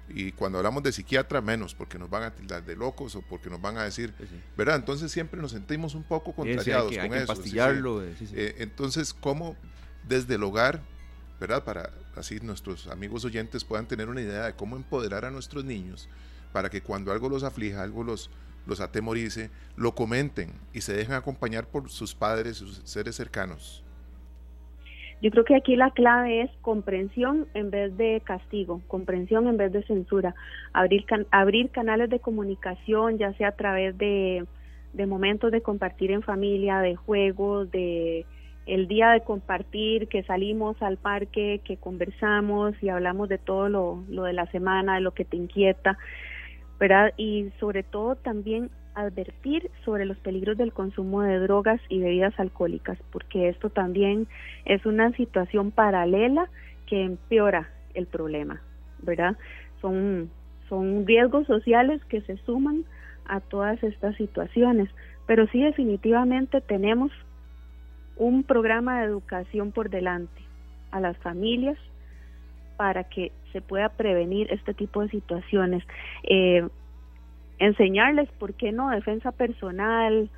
[0.09, 3.49] Y cuando hablamos de psiquiatra, menos, porque nos van a tildar de locos o porque
[3.49, 4.12] nos van a decir,
[4.57, 4.77] ¿verdad?
[4.77, 7.33] Entonces siempre nos sentimos un poco contrariados con eso.
[8.35, 9.57] Eh, entonces, ¿cómo
[10.07, 10.83] desde el hogar,
[11.41, 11.65] ¿verdad?
[11.65, 16.09] Para así nuestros amigos oyentes puedan tener una idea de cómo empoderar a nuestros niños
[16.53, 18.31] para que cuando algo los aflija, algo los,
[18.67, 23.85] los atemorice, lo comenten y se dejen acompañar por sus padres, sus seres cercanos.
[25.23, 29.71] Yo creo que aquí la clave es comprensión en vez de castigo, comprensión en vez
[29.73, 30.35] de censura,
[30.73, 34.45] abrir, abrir canales de comunicación, ya sea a través de,
[34.93, 38.27] de momentos de compartir en familia, de juegos, de
[38.67, 44.05] el día de compartir, que salimos al parque, que conversamos y hablamos de todo lo,
[44.09, 45.99] lo de la semana, de lo que te inquieta,
[46.83, 47.12] ¿verdad?
[47.16, 52.99] Y sobre todo también advertir sobre los peligros del consumo de drogas y bebidas alcohólicas,
[53.12, 54.27] porque esto también
[54.64, 56.49] es una situación paralela
[56.87, 58.61] que empeora el problema,
[59.01, 59.37] ¿verdad?
[59.81, 60.29] Son,
[60.68, 62.85] son riesgos sociales que se suman
[63.27, 64.88] a todas estas situaciones,
[65.29, 67.12] pero sí definitivamente tenemos
[68.16, 70.42] un programa de educación por delante
[70.90, 71.79] a las familias
[72.77, 75.85] para que se pueda prevenir este tipo de situaciones.
[76.25, 76.67] Eh,
[77.59, 80.31] enseñarles, ¿por qué no?, defensa personal,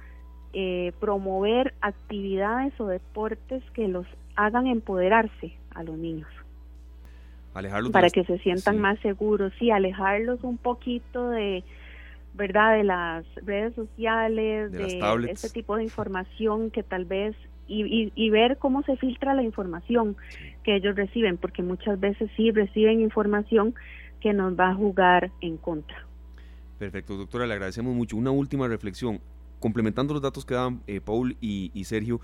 [0.52, 6.28] eh, promover actividades o deportes que los hagan empoderarse a los niños.
[7.54, 11.62] Alejarlos para que se sientan más seguros, sí, alejarlos un poquito de,
[12.34, 18.12] ¿verdad?, de las redes sociales, de, de este tipo de información que tal vez y,
[18.14, 20.16] y, ver cómo se filtra la información
[20.62, 23.74] que ellos reciben, porque muchas veces sí reciben información
[24.20, 26.06] que nos va a jugar en contra.
[26.78, 28.16] Perfecto, doctora, le agradecemos mucho.
[28.16, 29.20] Una última reflexión,
[29.60, 32.20] complementando los datos que daban eh, Paul y, y Sergio,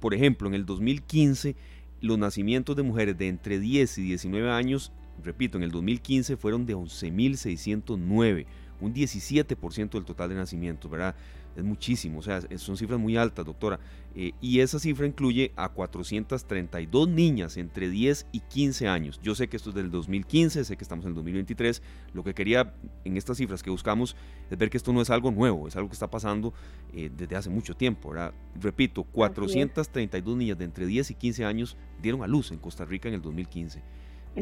[0.00, 1.56] por ejemplo, en el 2015
[2.00, 6.66] los nacimientos de mujeres de entre 10 y 19 años, repito, en el 2015 fueron
[6.66, 8.46] de 11.609,
[8.80, 11.14] un 17% del total de nacimientos, ¿verdad?
[11.58, 13.80] es muchísimo, o sea, son cifras muy altas, doctora.
[14.14, 19.20] Eh, y esa cifra incluye a 432 niñas entre 10 y 15 años.
[19.22, 21.82] Yo sé que esto es del 2015, sé que estamos en el 2023.
[22.14, 24.16] Lo que quería en estas cifras que buscamos
[24.50, 26.52] es ver que esto no es algo nuevo, es algo que está pasando
[26.92, 28.10] eh, desde hace mucho tiempo.
[28.10, 28.32] ¿verdad?
[28.60, 33.08] Repito, 432 niñas de entre 10 y 15 años dieron a luz en Costa Rica
[33.08, 33.82] en el 2015.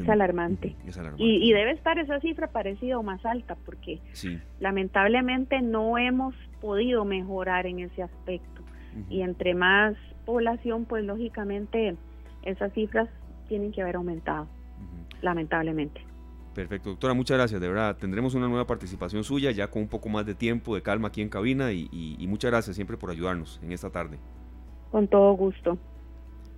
[0.02, 0.76] Es alarmante.
[1.16, 4.00] Y, debe estar esa cifra parecida o más alta, porque
[4.60, 8.62] lamentablemente no hemos podido mejorar en ese aspecto.
[9.10, 11.96] Y entre más población, pues lógicamente
[12.42, 13.08] esas cifras
[13.48, 14.46] tienen que haber aumentado,
[15.22, 16.00] lamentablemente.
[16.54, 17.60] Perfecto, doctora, muchas gracias.
[17.60, 20.80] De verdad, tendremos una nueva participación suya ya con un poco más de tiempo, de
[20.80, 24.18] calma aquí en cabina y, y muchas gracias siempre por ayudarnos en esta tarde.
[24.90, 25.76] Con todo gusto.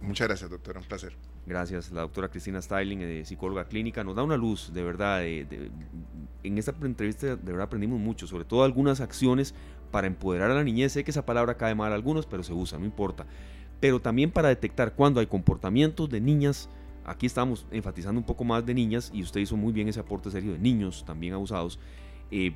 [0.00, 1.16] Muchas gracias, doctora, un placer.
[1.48, 5.24] Gracias, la doctora Cristina Styling, de psicóloga clínica, nos da una luz, de verdad.
[5.24, 9.54] en esta entrevista, de verdad, aprendimos mucho, sobre todo algunas acciones
[9.90, 10.92] para empoderar a la niñez.
[10.92, 13.24] Sé que esa palabra cae mal a algunos, pero se usa, no importa.
[13.80, 16.68] Pero también para detectar cuando hay comportamientos de niñas.
[17.06, 20.30] Aquí estamos enfatizando un poco más de niñas y usted hizo muy bien ese aporte
[20.30, 21.78] serio de niños también abusados.
[22.30, 22.52] Eh,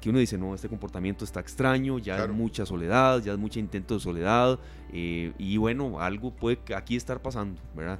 [0.00, 3.58] que uno dice, no, este comportamiento está extraño, ya hay mucha soledad, ya es mucho
[3.58, 4.58] intento de soledad,
[4.92, 7.98] eh, y bueno, algo puede aquí estar pasando, ¿verdad?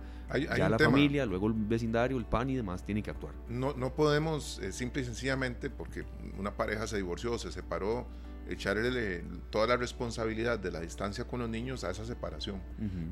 [0.57, 3.35] Ya la familia, luego el vecindario, el PAN y demás tienen que actuar.
[3.49, 6.05] No, no podemos, eh, simple y sencillamente, porque
[6.39, 8.07] una pareja se divorció, se separó,
[8.49, 12.61] echarle toda la responsabilidad de la distancia con los niños a esa separación.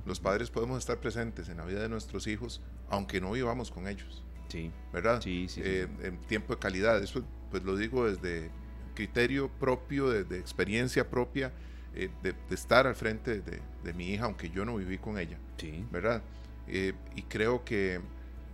[0.04, 3.88] Los padres podemos estar presentes en la vida de nuestros hijos, aunque no vivamos con
[3.88, 4.22] ellos.
[4.48, 4.70] Sí.
[4.92, 5.22] ¿Verdad?
[5.22, 7.02] Sí, sí, eh, en tiempo de calidad.
[7.02, 8.50] Eso pues lo digo desde
[8.94, 11.52] criterio propio, de, experiencia propia,
[11.94, 15.38] eh, de, estar al frente de, mi hija, aunque yo no viví con ella.
[15.56, 15.86] Sí.
[15.90, 16.22] ¿Verdad?
[16.68, 18.00] Eh, y creo que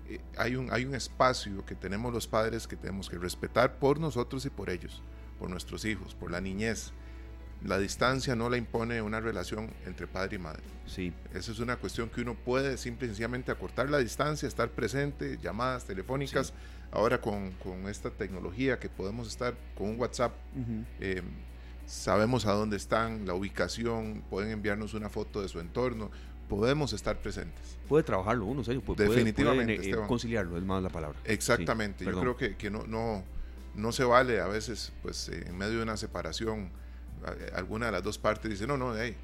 [0.09, 4.01] eh, hay, un, hay un espacio que tenemos los padres que tenemos que respetar por
[4.01, 5.03] nosotros y por ellos,
[5.39, 6.93] por nuestros hijos, por la niñez.
[7.65, 10.63] La distancia no la impone una relación entre padre y madre.
[10.87, 11.13] Sí.
[11.35, 15.39] Esa es una cuestión que uno puede simple y sencillamente acortar la distancia, estar presente,
[15.43, 16.53] llamadas telefónicas.
[16.93, 17.53] Ahora con,
[17.89, 20.33] esta tecnología que podemos estar con un WhatsApp,
[21.01, 21.23] eh,
[21.85, 26.11] sabemos a dónde están, la ubicación, pueden enviarnos una foto de su entorno,
[26.49, 27.79] podemos estar presentes.
[27.89, 31.19] Puede trabajarlo uno, serio, puede, Definitivamente, eh, conciliarlo, es más la palabra.
[31.25, 33.23] Exactamente, yo creo que, que no, no,
[33.75, 36.71] no se vale a veces, pues en medio de una separación,
[37.55, 39.17] alguna de las dos partes dice, no, no, hey,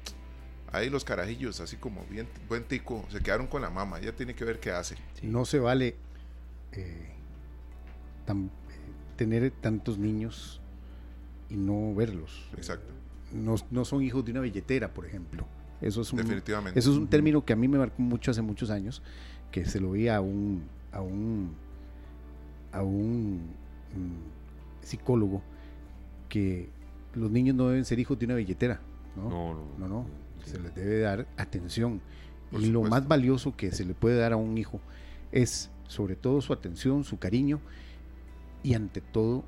[0.71, 4.35] ahí los carajillos, así como bien buen tico, se quedaron con la mamá, ella tiene
[4.35, 4.95] que ver qué hace.
[5.21, 5.95] No se vale
[6.71, 7.11] eh,
[9.15, 10.61] tener tantos niños
[11.49, 12.49] y no verlos.
[12.57, 12.93] Exacto.
[13.31, 15.45] No, no, son hijos de una billetera, por ejemplo.
[15.81, 16.79] Eso es un, Definitivamente.
[16.79, 19.01] Eso es un término que a mí me marcó mucho hace muchos años,
[19.51, 21.53] que se lo vi a un, a un,
[22.71, 23.41] a un
[23.93, 25.41] mm, psicólogo
[26.29, 26.69] que
[27.13, 28.79] los niños no deben ser hijos de una billetera.
[29.15, 29.87] No, no, no.
[29.87, 30.05] no,
[30.43, 32.01] Se les debe dar atención.
[32.51, 34.79] y lo más valioso que se le puede dar a un hijo
[35.31, 37.59] es sobre todo su atención, su cariño
[38.63, 39.43] y ante todo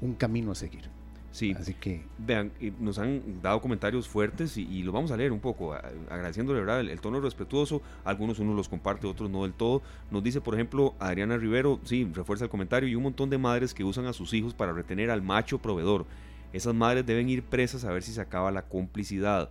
[0.00, 0.93] un camino a seguir.
[1.34, 1.52] Sí.
[1.58, 2.00] Así que.
[2.16, 6.80] Vean, nos han dado comentarios fuertes y, lo vamos a leer un poco, agradeciéndole ¿verdad?
[6.80, 7.82] El, tono respetuoso.
[8.04, 9.82] Algunos uno los comparte, otros no del todo.
[10.12, 13.74] Nos dice, por ejemplo, Adriana Rivero, sí, refuerza el comentario, y un montón de madres
[13.74, 16.06] que usan a sus hijos para retener al macho proveedor.
[16.52, 19.50] Esas madres deben ir presas a ver si se acaba la complicidad.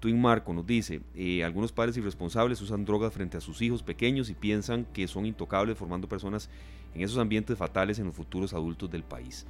[0.00, 4.28] Twin Marco nos dice, eh, algunos padres irresponsables usan drogas frente a sus hijos pequeños
[4.28, 6.50] y piensan que son intocables formando personas
[6.94, 9.46] en esos ambientes fatales en los futuros adultos del país.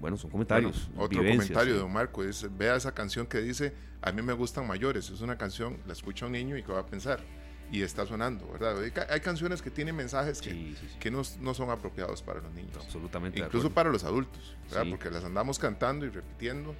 [0.00, 0.90] Bueno, son comentarios.
[0.96, 4.66] otro comentario de don Marco es, vea esa canción que dice, a mí me gustan
[4.66, 5.10] mayores.
[5.10, 7.20] Es una canción, la escucha un niño y que va a pensar.
[7.70, 8.82] Y está sonando, ¿verdad?
[9.10, 12.76] Hay, canciones que tienen mensajes que, que no, no, son apropiados para los niños.
[12.76, 13.38] absolutamente.
[13.38, 14.86] Incluso para los adultos, ¿verdad?
[14.90, 16.74] Porque las andamos cantando y repitiendo.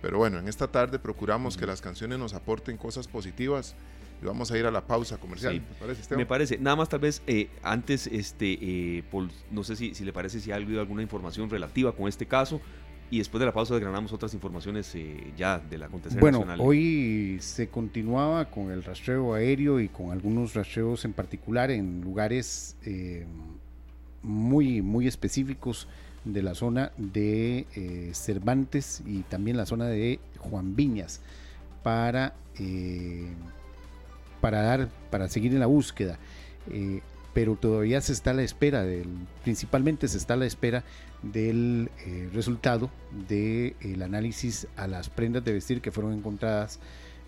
[0.00, 3.76] Pero bueno, en esta tarde procuramos que las canciones nos aporten cosas positivas
[4.22, 5.54] y vamos a ir a la pausa comercial.
[5.54, 6.58] ¿Me parece, Me parece.
[6.58, 9.04] Nada más tal vez eh, antes, este, eh,
[9.50, 12.60] no sé si, si, le parece si ha habido alguna información relativa con este caso
[13.10, 17.68] y después de la pausa desgranamos otras informaciones eh, ya del acontecer bueno, hoy se
[17.68, 22.76] continuaba con el rastreo aéreo y con algunos rastreos en particular en lugares
[24.22, 25.88] muy, muy específicos
[26.24, 31.20] de la zona de Cervantes y también la zona de Juan Viñas
[31.82, 32.34] para
[34.40, 36.18] para dar, para seguir en la búsqueda.
[36.70, 37.00] Eh,
[37.32, 39.06] pero todavía se está a la espera del,
[39.44, 40.82] principalmente se está a la espera
[41.22, 42.90] del eh, resultado
[43.28, 46.80] del análisis a las prendas de vestir que fueron encontradas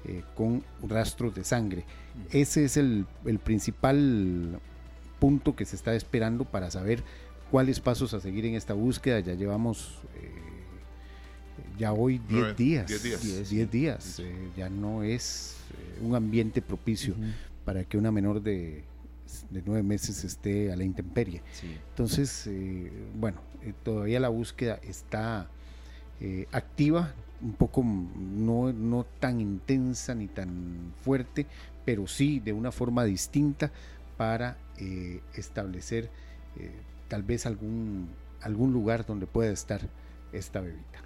[0.07, 1.85] eh, con rastros de sangre.
[2.31, 4.59] Ese es el, el, principal
[5.21, 7.05] punto que se está esperando para saber
[7.51, 9.21] cuáles pasos a seguir en esta búsqueda.
[9.21, 10.01] Ya llevamos
[11.79, 12.87] ya hoy 10 días.
[12.87, 13.51] 10 días.
[13.51, 14.23] 10 días.
[14.57, 15.57] ya no es
[16.01, 17.15] un ambiente propicio
[17.65, 18.85] para que una menor de,
[19.51, 21.43] de, nueve meses esté a la intemperie.
[21.91, 25.49] Entonces, eh, bueno, eh, todavía la búsqueda está
[26.21, 31.47] eh, activa, un poco no, no tan intensa ni tan fuerte,
[31.85, 33.73] pero sí de una forma distinta
[34.17, 34.57] para
[35.35, 36.11] establecer
[37.09, 38.09] tal vez algún,
[38.41, 39.81] algún lugar donde pueda estar
[40.33, 41.01] esta bebita.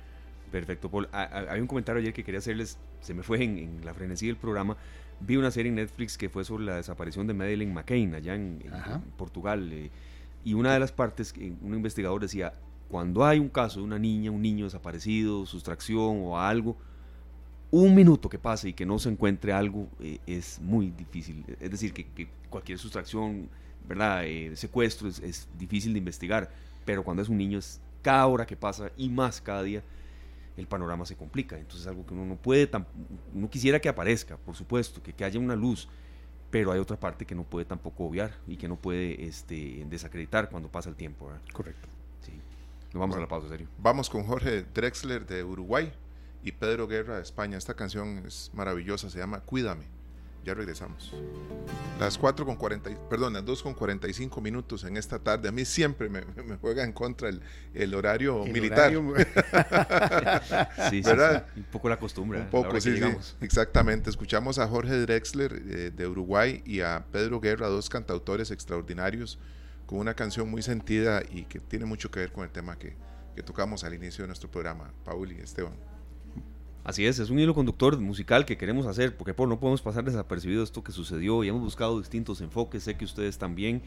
[0.51, 1.09] Perfecto, Paul.
[1.13, 4.77] Hay un comentario ayer que quería hacerles, se me fue en, la frenesí del programa.
[5.21, 8.63] Vi una serie en Netflix que fue sobre la desaparición de Madeleine McCain allá en,
[9.17, 9.71] Portugal.
[9.73, 9.91] Eh,
[10.45, 12.53] y una de las partes, un investigador decía,
[12.89, 16.77] cuando hay un caso de una niña, un niño desaparecido, sustracción o algo,
[17.71, 21.45] un minuto que pase y que no se encuentre algo eh, es muy difícil.
[21.61, 23.49] Es decir, que, cualquier sustracción,
[23.89, 24.25] ¿verdad?
[24.25, 26.51] Eh, secuestro es, es, difícil de investigar,
[26.85, 29.83] pero cuando es un niño es cada hora que pasa y más cada día
[30.57, 31.57] el panorama se complica.
[31.57, 32.71] Entonces es algo que uno no puede,
[33.33, 35.89] no quisiera que aparezca, por supuesto, que, que, haya una luz,
[36.51, 40.49] pero hay otra parte que no puede tampoco obviar y que no puede este, desacreditar
[40.51, 41.31] cuando pasa el tiempo.
[41.53, 41.89] Correcto.
[42.21, 42.33] Sí.
[42.93, 43.69] Nos vamos a la pausa, serio.
[43.79, 45.93] Vamos con Jorge Drexler de Uruguay
[46.43, 47.59] y Pedro Guerra de España.
[47.59, 49.96] Esta canción es maravillosa, se llama Cuídame.
[50.47, 51.13] Ya regresamos.
[51.99, 55.49] Las 4 con 40, perdón, las 2 con 45 minutos en esta tarde.
[55.49, 56.23] A mí siempre me,
[56.61, 57.31] juega en contra
[57.75, 58.93] el, horario militar.
[60.91, 61.49] sí, ¿verdad?
[61.57, 62.43] un poco la costumbre.
[62.43, 62.95] Un poco, sí,
[63.41, 64.09] exactamente.
[64.09, 69.41] Escuchamos a Jorge Drexler eh, de Uruguay y a Pedro Guerra, dos cantautores extraordinarios,
[69.85, 72.95] con una canción muy sentida y que tiene mucho que ver con el tema que,
[73.35, 75.75] que tocamos al inicio de nuestro programa, Paul y Esteban.
[76.87, 80.05] Así es, es un hilo conductor musical que queremos hacer, porque por no podemos pasar
[80.05, 83.83] desapercibido esto que sucedió y hemos buscado distintos enfoques, sé que ustedes también,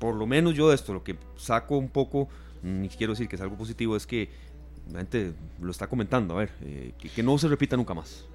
[0.00, 2.28] por lo menos yo de esto, lo que saco un poco,
[2.64, 4.28] ni quiero decir que es algo positivo, es que
[4.90, 8.26] la gente lo está comentando, a ver, eh, que, no se repita nunca más,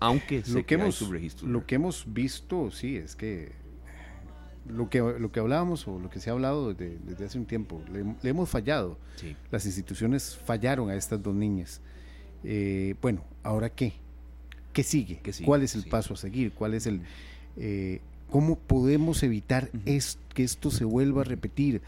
[0.00, 1.02] aunque lo que, hemos,
[1.42, 3.52] Lo que hemos visto, sí, es que
[4.66, 7.82] lo que, lo que hablábamos o lo que se ha hablado desde, hace un tiempo,
[7.92, 8.96] le, hemos fallado.
[9.50, 11.82] Las instituciones fallaron a estas dos niñas.
[12.44, 13.94] Eh, bueno, ¿ahora qué?
[14.72, 15.20] ¿Qué sigue?
[15.44, 16.52] ¿Cuál es el paso a seguir?
[16.52, 17.00] ¿Cuál es el...
[17.56, 21.82] Eh, ¿Cómo podemos evitar que esto se vuelva a repetir?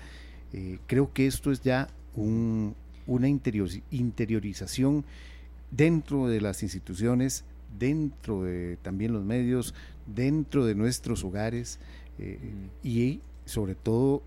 [0.52, 5.04] Eh, creo que esto es ya una interiorización
[5.72, 7.44] dentro de las instituciones,
[7.78, 9.74] dentro de también los medios,
[10.06, 11.80] dentro de nuestros hogares
[12.82, 14.22] y sobre todo,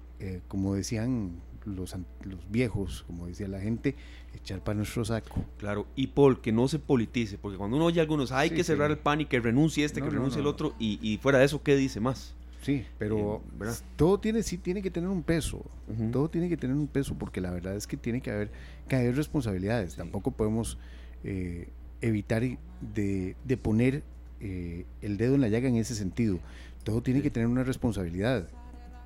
[0.50, 3.96] como decían los, los viejos, como decía la gente,
[4.36, 5.44] echar para nuestro saco.
[5.58, 8.64] Claro, y Paul, que no se politice, porque cuando uno oye a algunos, hay que
[8.64, 11.62] cerrar el pan y que renuncie este, que renuncie el otro, y, fuera de eso,
[11.64, 12.36] ¿qué dice más?
[12.62, 15.64] Sí, pero eh, todo tiene, sí tiene que tener un peso,
[16.12, 18.52] todo tiene que tener un peso, porque la verdad es que tiene que haber,
[18.92, 20.78] haber responsabilidades, tampoco podemos
[21.24, 21.70] eh,
[22.02, 24.04] evitar de, de poner
[24.42, 26.40] eh, el dedo en la llaga en ese sentido,
[26.84, 28.50] todo tiene que tener una responsabilidad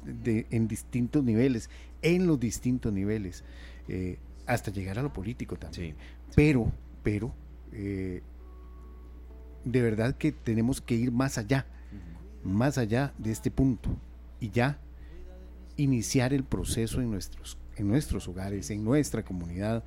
[0.04, 1.70] de, en distintos niveles,
[2.02, 3.44] en los distintos niveles.
[4.46, 5.96] Hasta llegar a lo político también.
[6.36, 6.72] Pero,
[7.04, 7.34] pero,
[7.72, 8.22] eh,
[9.66, 11.66] de verdad que tenemos que ir más allá,
[12.44, 13.90] más allá de este punto
[14.40, 14.78] y ya
[15.78, 19.84] iniciar el proceso en nuestros, en nuestros hogares, en nuestra comunidad,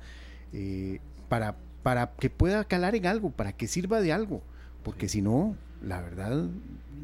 [0.53, 0.99] eh,
[1.29, 4.41] para, para que pueda calar en algo, para que sirva de algo,
[4.83, 6.47] porque si no, la verdad,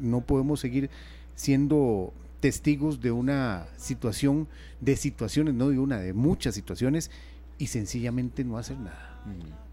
[0.00, 0.90] no podemos seguir
[1.36, 4.48] siendo testigos de una situación,
[4.80, 7.10] de situaciones, no de una, de muchas situaciones,
[7.58, 9.14] y sencillamente no hacer nada.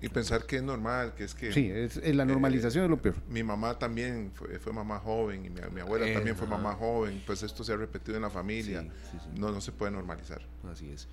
[0.02, 1.52] Y pensar que es normal, que es que...
[1.52, 3.16] Sí, es, la normalización es lo peor.
[3.30, 7.64] Mi mamá también fue, mamá joven y mi, abuela también fue mamá joven, pues esto
[7.64, 8.86] se ha repetido en la familia,
[9.38, 10.42] No, no se puede normalizar.
[10.72, 11.08] Así es.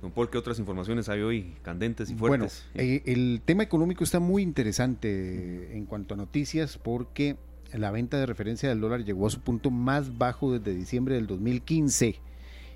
[0.00, 2.64] Don Paul, ¿qué otras informaciones hay hoy candentes y fuertes?
[2.74, 7.36] Bueno, eh, el tema económico está muy interesante en cuanto a noticias porque
[7.72, 11.28] la venta de referencia del dólar llegó a su punto más bajo desde diciembre del
[11.28, 12.18] 2015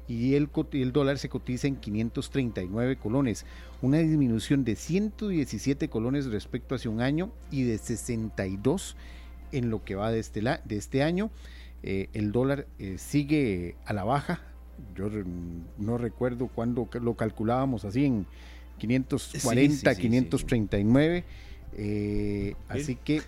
[0.09, 3.45] y el, el dólar se cotiza en 539 colones,
[3.83, 8.97] una disminución de 117 colones respecto a hace un año y de 62
[9.53, 11.31] en lo que va de este, de este año.
[11.83, 14.43] Eh, el dólar eh, sigue a la baja.
[14.95, 15.09] Yo
[15.79, 18.27] no recuerdo cuándo lo calculábamos así en
[18.79, 21.25] 540, 539.
[22.69, 23.23] así que,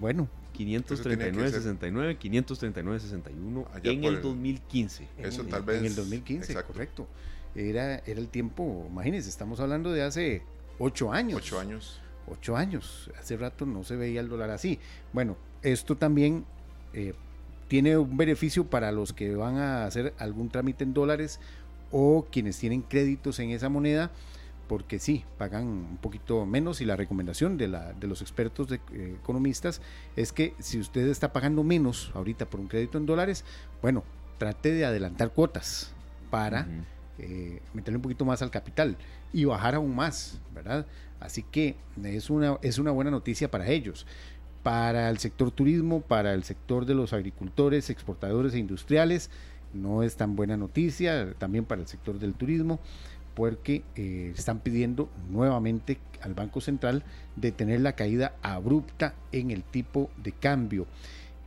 [0.00, 5.08] bueno, 539, 69, 539, 61 en el 2015.
[5.18, 5.80] Eso tal vez.
[5.80, 7.08] En el 2015, correcto.
[7.54, 10.42] Era, era el tiempo, imagínense, estamos hablando de hace
[10.78, 11.38] ocho años.
[11.38, 12.00] Ocho años.
[12.26, 13.10] Ocho años.
[13.18, 14.78] Hace rato no se veía el dólar así.
[15.12, 16.44] Bueno, esto también
[16.92, 17.14] eh,
[17.68, 21.40] tiene un beneficio para los que van a hacer algún trámite en dólares
[21.90, 24.10] o quienes tienen créditos en esa moneda
[24.66, 28.80] porque sí, pagan un poquito menos y la recomendación de, la, de los expertos de,
[28.92, 29.80] eh, economistas
[30.16, 33.44] es que si usted está pagando menos ahorita por un crédito en dólares,
[33.82, 34.04] bueno,
[34.38, 35.92] trate de adelantar cuotas
[36.30, 36.66] para
[37.18, 38.96] eh, meterle un poquito más al capital
[39.32, 40.86] y bajar aún más, ¿verdad?
[41.20, 44.06] Así que es una, es una buena noticia para ellos.
[44.62, 49.30] Para el sector turismo, para el sector de los agricultores, exportadores e industriales,
[49.74, 52.80] no es tan buena noticia, también para el sector del turismo
[53.34, 57.02] porque eh, están pidiendo nuevamente al Banco Central
[57.36, 60.86] detener la caída abrupta en el tipo de cambio.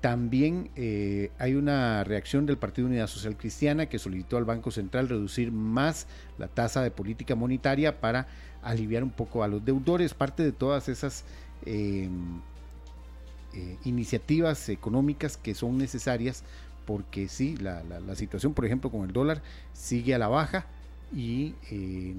[0.02, 5.10] También eh, hay una reacción del Partido Unidad Social Cristiana que solicitó al Banco Central
[5.10, 6.08] reducir más
[6.38, 8.28] la tasa de política monetaria para
[8.62, 10.14] aliviar un poco a los deudores.
[10.14, 11.24] Parte de todas esas
[11.66, 12.42] em,
[13.56, 16.44] eh, iniciativas económicas que son necesarias
[16.86, 19.42] porque sí, la, la situación, por ejemplo, con el dólar
[19.74, 20.68] sigue a la baja
[21.14, 22.14] y eh,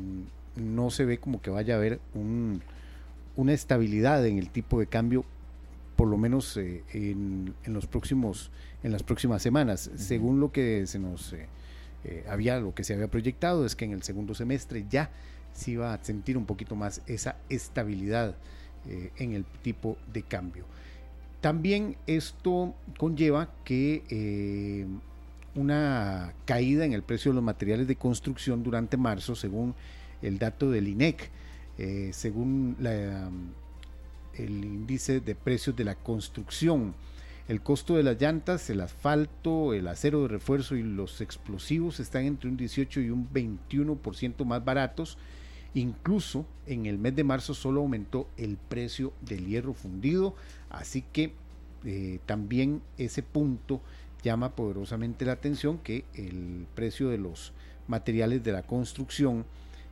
[0.57, 5.25] no se ve como que vaya a haber una estabilidad en el tipo de cambio
[5.97, 8.51] por lo menos eh, en, los próximos
[8.83, 9.91] en las próximas semanas.
[9.97, 13.93] Según lo que se nos eh, había lo que se había proyectado es que en
[13.93, 15.11] el segundo semestre ya
[15.53, 18.37] se iba a sentir un poquito más esa estabilidad
[19.17, 20.65] en el tipo de cambio.
[21.43, 24.87] También esto conlleva que
[25.59, 29.75] una caída en el precio de los materiales de construcción durante marzo, según
[30.23, 31.31] el dato del INEC,
[31.79, 32.77] eh, según
[34.35, 36.95] el índice de precios de la construcción.
[37.49, 42.25] El costo de las llantas, el asfalto, el acero de refuerzo y los explosivos están
[42.25, 45.17] entre un 18 y un 21% más baratos.
[45.75, 50.35] Incluso en el mes de marzo solo aumentó el precio del hierro fundido,
[50.71, 51.33] así que
[51.85, 53.81] eh, también ese punto
[54.23, 57.53] llama poderosamente la atención que el precio de los
[57.87, 59.45] materiales de la construcción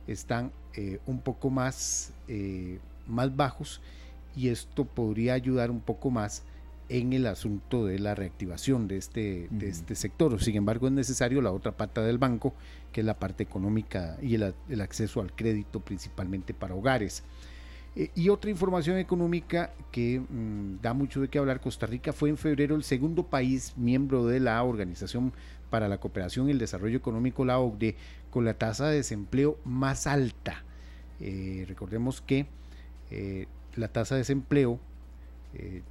[0.07, 3.81] están eh, un poco más, eh, más bajos
[4.35, 6.43] y esto podría ayudar un poco más
[6.89, 10.41] en el asunto de la reactivación de este, de este sector.
[10.41, 12.53] Sin embargo, es necesario la otra pata del banco,
[12.93, 17.23] que es la parte económica y el, el acceso al crédito principalmente para hogares.
[17.97, 22.29] Eh, y otra información económica que mm, da mucho de qué hablar, Costa Rica fue
[22.29, 25.33] en febrero el segundo país miembro de la Organización
[25.71, 27.95] para la Cooperación y el Desarrollo Económico, la OCDE,
[28.29, 30.63] con la tasa de desempleo más alta.
[31.19, 32.45] Eh, recordemos que
[33.09, 34.79] eh, la tasa de desempleo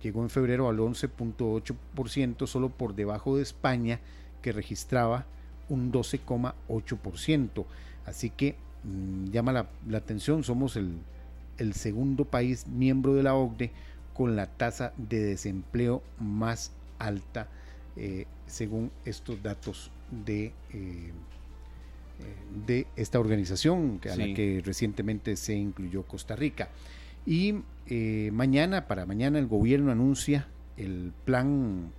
[0.00, 3.98] llegó en febrero al 11.8%, solo por debajo de España,
[4.40, 5.26] que registraba
[5.68, 7.64] un 12,8%.
[8.04, 8.54] Así que
[8.84, 11.00] mm, llama la atención, somos el
[11.58, 13.72] el segundo país miembro de la OCDE
[14.14, 17.48] con la tasa de desempleo más alta
[17.96, 21.12] eh, según estos datos de, eh,
[22.66, 26.68] de esta organización a la que recientemente se incluyó Costa Rica.
[27.24, 30.46] Y eh, mañana, para mañana, el gobierno anuncia
[30.76, 31.90] el plan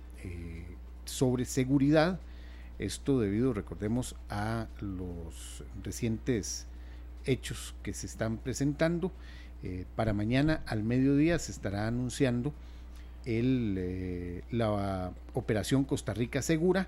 [1.04, 2.20] sobre seguridad.
[2.78, 6.66] Esto debido, recordemos, a los recientes
[7.24, 9.12] hechos que se están presentando.
[9.96, 12.52] Para mañana al mediodía se estará anunciando
[13.24, 16.86] el, la operación Costa Rica Segura,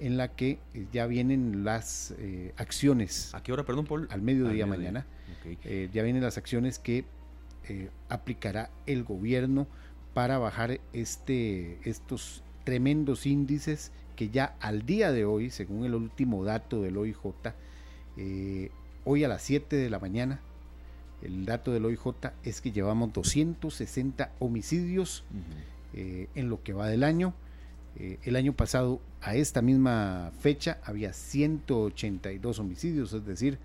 [0.00, 0.58] en la que
[0.92, 2.14] ya vienen las
[2.56, 3.34] acciones.
[3.34, 4.08] ¿A qué hora, perdón, Paul?
[4.10, 5.04] Al mediodía, mañana.
[5.92, 7.04] ya vienen las acciones que
[8.08, 9.66] aplicará el gobierno
[10.14, 16.44] para bajar este, estos tremendos índices que ya al día de hoy, según el último
[16.44, 17.18] dato del OIJ,
[18.16, 18.70] eh,
[19.04, 20.40] hoy a las 7 de la mañana,
[21.22, 25.24] el dato del OIJ es que llevamos 260 homicidios
[25.94, 27.34] eh, en lo que va del año.
[27.96, 33.58] Eh, el año pasado, a esta misma fecha, había 182 homicidios, es decir,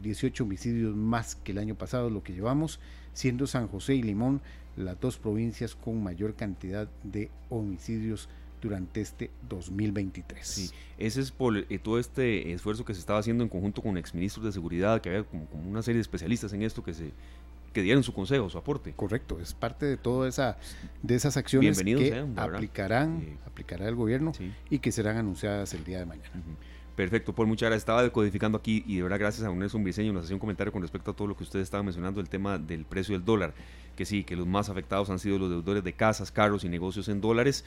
[0.00, 2.78] 18 homicidios más que el año pasado, lo que llevamos,
[3.14, 4.40] siendo San José y Limón
[4.76, 8.28] las dos provincias con mayor cantidad de homicidios
[8.62, 10.46] durante este 2023.
[10.46, 13.98] Sí, ese es por eh, todo este esfuerzo que se estaba haciendo en conjunto con
[13.98, 17.12] exministros de seguridad, que había como, una serie de especialistas en esto que se
[17.72, 18.92] que dieron su consejo, su aporte.
[18.92, 20.58] Correcto, es parte de todas esa,
[21.02, 24.32] de esas acciones que aplicarán, aplicará el gobierno
[24.68, 26.30] y que serán anunciadas el día de mañana.
[26.94, 27.82] Perfecto, Paul, muchas gracias.
[27.82, 30.82] Estaba decodificando aquí y de verdad gracias a Nelson Briseño nos hacía un comentario con
[30.82, 33.54] respecto a todo lo que usted estaba mencionando, el tema del precio del dólar,
[33.96, 37.08] que sí, que los más afectados han sido los deudores de casas, carros y negocios
[37.08, 37.64] en dólares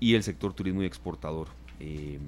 [0.00, 1.48] y el sector turismo y exportador.
[1.80, 2.18] Eh,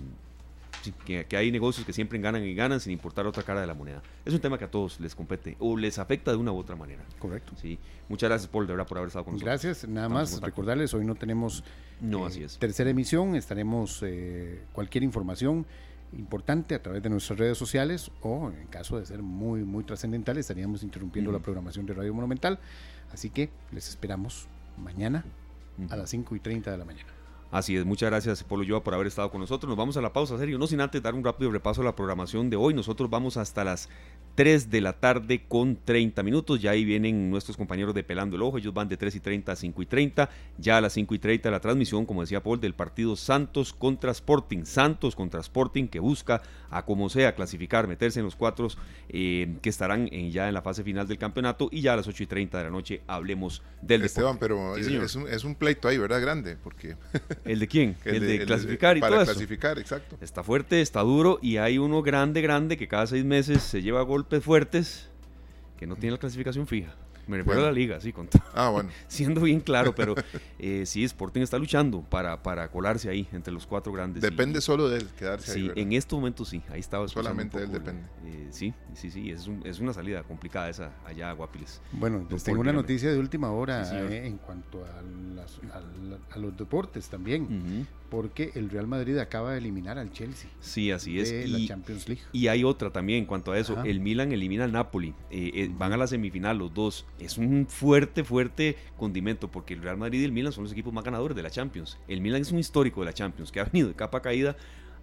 [1.05, 4.03] que, hay negocios que siempre ganan y ganan sin importar otra cara de la moneda.
[4.25, 6.77] Es un tema que a todos les compete o les afecta de una u otra
[6.77, 7.03] manera.
[7.19, 7.53] Correcto.
[7.61, 7.79] Sí.
[8.09, 9.63] Muchas gracias, Paul, de verdad, por haber estado con nosotros.
[9.63, 9.89] Gracias.
[9.89, 11.63] Nada más recordarles, hoy no tenemos
[12.01, 12.59] no, así es.
[12.59, 13.37] tercera emisión.
[13.37, 15.67] Estaremos eh, cualquier información
[16.13, 20.37] importante a través de nuestras redes sociales o en caso de ser muy, muy trascendental
[20.39, 22.59] estaríamos interrumpiendo la programación de Radio Monumental.
[23.13, 25.25] Así que les esperamos mañana
[25.89, 27.20] a las 5 y 30 de la mañana.
[27.51, 29.69] Así es, muchas gracias Polo Yoa por haber estado con nosotros.
[29.69, 31.97] Nos vamos a la pausa, serio, no sin antes dar un rápido repaso a la
[31.97, 32.75] programación de hoy.
[32.75, 33.89] Nosotros vamos hasta las
[34.35, 36.61] 3 de la tarde con 30 minutos.
[36.61, 38.59] Ya ahí vienen nuestros compañeros de Pelando el Ojo.
[38.59, 40.31] Ellos van de 3 y 30 a 5 y 30.
[40.59, 44.11] Ya a las 5 y 30 la transmisión, como decía Paul, del partido Santos contra
[44.13, 44.65] Sporting.
[44.65, 48.69] Santos contra Sporting que busca a como sea clasificar, meterse en los cuatro
[49.09, 51.69] eh, que estarán ya en la fase final del campeonato.
[51.73, 55.17] Y ya a las 8 y 30 de la noche hablemos del Esteban, pero es,
[55.17, 56.21] un, es, un, pleito ahí, ¿verdad?
[56.21, 56.57] Grande.
[56.63, 56.97] porque
[57.45, 57.97] ¿El de quién?
[58.05, 60.17] El, de, clasificar y para clasificar, exacto.
[60.21, 64.05] Está fuerte, está duro y hay uno grande, grande que cada seis meses se lleva
[64.21, 65.09] golpe fuertes
[65.79, 66.95] que no tiene la clasificación fija.
[67.27, 68.91] Me refiero a la liga, sí, con ah, bueno.
[69.09, 70.15] siendo bien claro, pero
[70.59, 74.21] eh, sí, Sporting está luchando para, para colarse ahí entre los cuatro grandes.
[74.21, 77.07] Depende solo de él quedarse sí, en este momento sí, ahí estaba.
[77.09, 78.03] Solamente él depende.
[78.25, 81.81] Eh, sí, sí, sí, es, es, una salida complicada esa allá a Guapiles.
[81.93, 87.09] Bueno, pues tengo una noticia de última hora eh, en cuanto a, a, los deportes
[87.09, 90.51] también porque el Real Madrid acaba de eliminar al Chelsea.
[90.61, 91.31] Sí, así es.
[91.31, 92.23] De y, la Champions League.
[92.33, 93.83] Y hay otra también en cuanto a eso.
[93.85, 95.15] El Milan elimina al Napoli.
[95.31, 97.07] Eh, eh, van a la semifinal los dos.
[97.19, 100.93] Es un fuerte, fuerte condimento porque el Real Madrid y el Milan son los equipos
[100.93, 101.99] más ganadores de la Champions.
[102.09, 104.57] El Milan es un histórico de la Champions que ha venido de capa caída.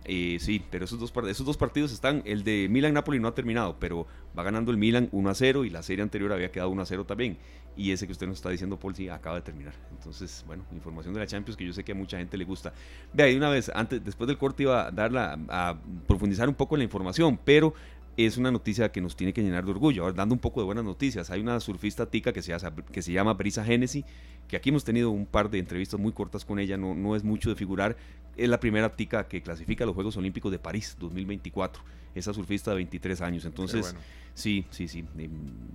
[0.08, 2.24] Eh, sí, pero esos dos, esos dos partidos están.
[2.26, 5.70] El de Milan-Napoli no ha terminado, pero va ganando el Milan 1 a 0 y
[5.70, 7.38] la serie anterior había quedado 1 a 0 también
[7.78, 9.74] y ese que usted nos está diciendo, Paul, sí, acaba de terminar.
[9.92, 12.74] Entonces, bueno, información de la Champions que yo sé que a mucha gente le gusta.
[13.14, 15.78] Vea, de una vez, antes, después del corte iba a darla, a
[16.08, 17.74] profundizar un poco en la información, pero
[18.18, 20.04] es una noticia que nos tiene que llenar de orgullo.
[20.04, 22.56] Ahora, dando un poco de buenas noticias, hay una surfista tica que se,
[22.92, 24.04] que se llama Brisa Genesis,
[24.48, 27.24] que aquí hemos tenido un par de entrevistas muy cortas con ella, no, no es
[27.24, 27.96] mucho de figurar.
[28.36, 31.84] Es la primera tica que clasifica a los Juegos Olímpicos de París 2024.
[32.16, 33.46] Esa surfista de 23 años.
[33.46, 33.96] Entonces,
[34.38, 35.04] Sí, sí, sí.
[35.18, 35.32] Em,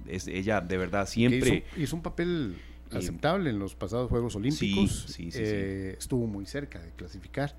[0.06, 1.64] es, ella de verdad siempre...
[1.76, 2.54] Hizo, un papel
[2.92, 5.06] aceptable en los pasados Juegos Olímpicos.
[5.08, 7.56] Sí, sí, sí, eh, estuvo muy cerca de clasificar.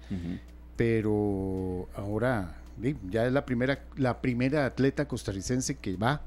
[0.77, 2.62] Pero ahora
[3.09, 6.21] ya es la primera, la primera atleta costarricense que va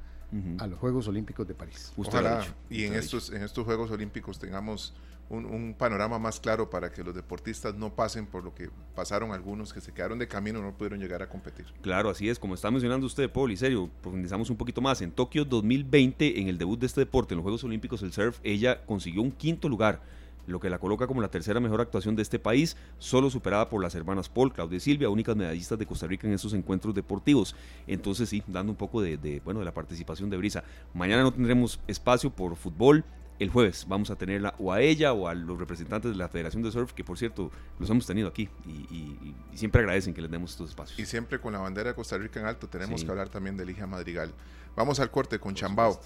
[0.58, 1.92] a los Juegos Olímpicos de París.
[1.96, 4.92] Ojalá y en estos, en estos Juegos Olímpicos tengamos
[5.28, 9.72] un, panorama más claro para que los deportistas no pasen por lo que pasaron algunos
[9.72, 11.66] que se quedaron de camino y no pudieron llegar a competir.
[11.82, 15.02] Claro, así es, como está mencionando usted, Paul, y serio, profundizamos un poquito más.
[15.02, 18.38] En Tokio 2020, en el debut de este deporte, en los Juegos Olímpicos, el surf,
[18.42, 20.00] ella consiguió un quinto lugar
[20.46, 23.82] lo que la coloca como la tercera mejor actuación de este país, solo superada por
[23.82, 27.54] las hermanas Paul, Claudia y Silvia, únicas medallistas de Costa Rica en esos encuentros deportivos.
[27.86, 30.64] Entonces sí, dando un poco de, de, bueno, de la participación de Brisa.
[30.94, 33.04] Mañana no tendremos espacio por fútbol,
[33.38, 36.62] el jueves vamos a tenerla o a ella o a los representantes de la Federación
[36.62, 40.52] de Surf, que por cierto los hemos tenido aquí y, siempre agradecen que les demos
[40.52, 40.98] estos espacios.
[40.98, 43.64] Y siempre con la bandera de Costa Rica en alto tenemos que hablar también de
[43.64, 44.32] Ligia Madrigal.
[44.74, 46.00] Vamos al corte con Chambao.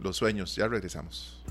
[0.00, 1.44] Los sueños, ya regresamos.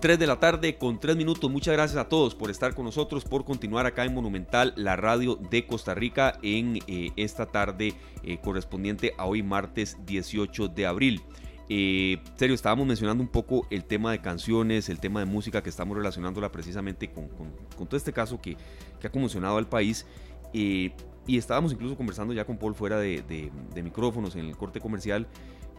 [0.00, 1.50] 3 de la tarde con 3 minutos.
[1.50, 5.36] Muchas gracias a todos por estar con nosotros, por continuar acá en Monumental, la radio
[5.50, 7.92] de Costa Rica, en eh, esta tarde
[8.22, 11.22] eh, correspondiente a hoy martes 18 de abril.
[11.68, 15.68] Eh, serio, estábamos mencionando un poco el tema de canciones, el tema de música que
[15.68, 18.56] estamos relacionándola precisamente con, todo este caso que,
[19.04, 20.06] ha conmocionado al país.
[20.52, 20.92] y
[21.26, 25.28] estábamos incluso conversando ya con Paul fuera de, de micrófonos en el corte comercial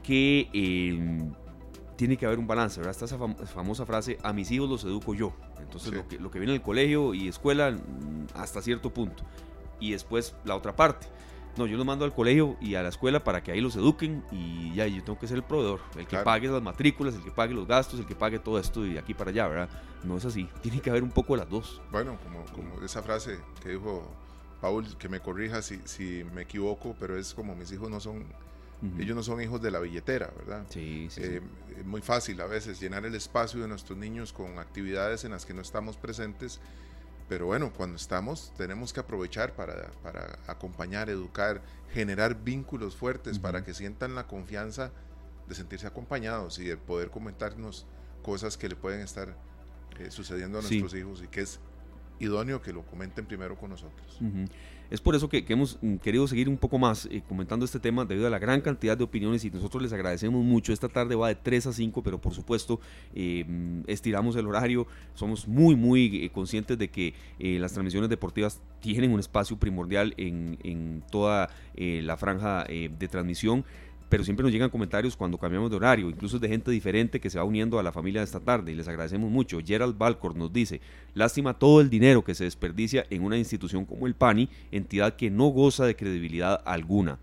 [0.04, 0.48] que
[2.02, 2.94] tiene que haber un balance, ¿verdad?
[3.00, 5.34] Está esa famosa frase, a mis hijos los educo yo.
[5.60, 9.24] Entonces lo, que, lo que viene el colegio y escuela mm, hasta cierto punto.
[9.80, 11.06] Y después la otra parte.
[11.58, 14.24] No, yo los mando al colegio y a la escuela para que ahí los eduquen
[14.32, 17.30] y ya yo tengo que ser el proveedor, el que pague las matrículas, el que
[17.30, 19.70] pague los gastos, el que pague todo esto y de aquí para allá, ¿verdad?
[20.04, 21.84] No es así, tiene que haber un poco de las dos.
[21.92, 24.12] Bueno, como, como esa frase que dijo
[24.60, 28.26] Paul, que me corrija si, si me equivoco, pero es como mis hijos no son
[28.98, 30.66] ellos no son hijos de la billetera, ¿verdad?
[30.70, 31.42] Sí, sí, eh,
[31.78, 35.46] Es muy fácil a veces llenar el espacio de nuestros niños con actividades en las
[35.46, 36.60] que no estamos presentes,
[37.30, 41.62] pero bueno, cuando estamos tenemos que aprovechar para, para acompañar, educar,
[41.94, 44.92] generar vínculos fuertes para que sientan la confianza
[45.48, 47.86] de sentirse acompañados y de poder comentarnos
[48.24, 49.36] cosas que le pueden estar
[50.00, 51.60] eh, sucediendo a nuestros hijos y que es
[52.22, 54.20] idóneo que lo comenten primero con nosotros.
[54.92, 58.04] Es por eso que, hemos mm, querido seguir un poco más eh, comentando este tema
[58.04, 60.74] debido a la gran cantidad de opiniones y nosotros les agradecemos mucho.
[60.74, 62.82] Esta tarde va de 3 a 5, pero por supuesto
[63.16, 64.86] eh, mm, estiramos el horario.
[65.14, 70.58] Somos muy, muy eh, conscientes de que las transmisiones deportivas tienen un espacio primordial en,
[70.64, 73.64] en toda la franja de transmisión
[74.12, 77.38] pero siempre nos llegan comentarios cuando cambiamos de horario, incluso de gente diferente que se
[77.38, 79.60] va uniendo a la familia de esta tarde y les agradecemos mucho.
[79.66, 80.82] Gerald Balcor nos dice,
[81.14, 85.32] lástima todo el dinero que se desperdicia en una institución como el PANI, entidad que
[85.32, 87.20] no goza de credibilidad alguna.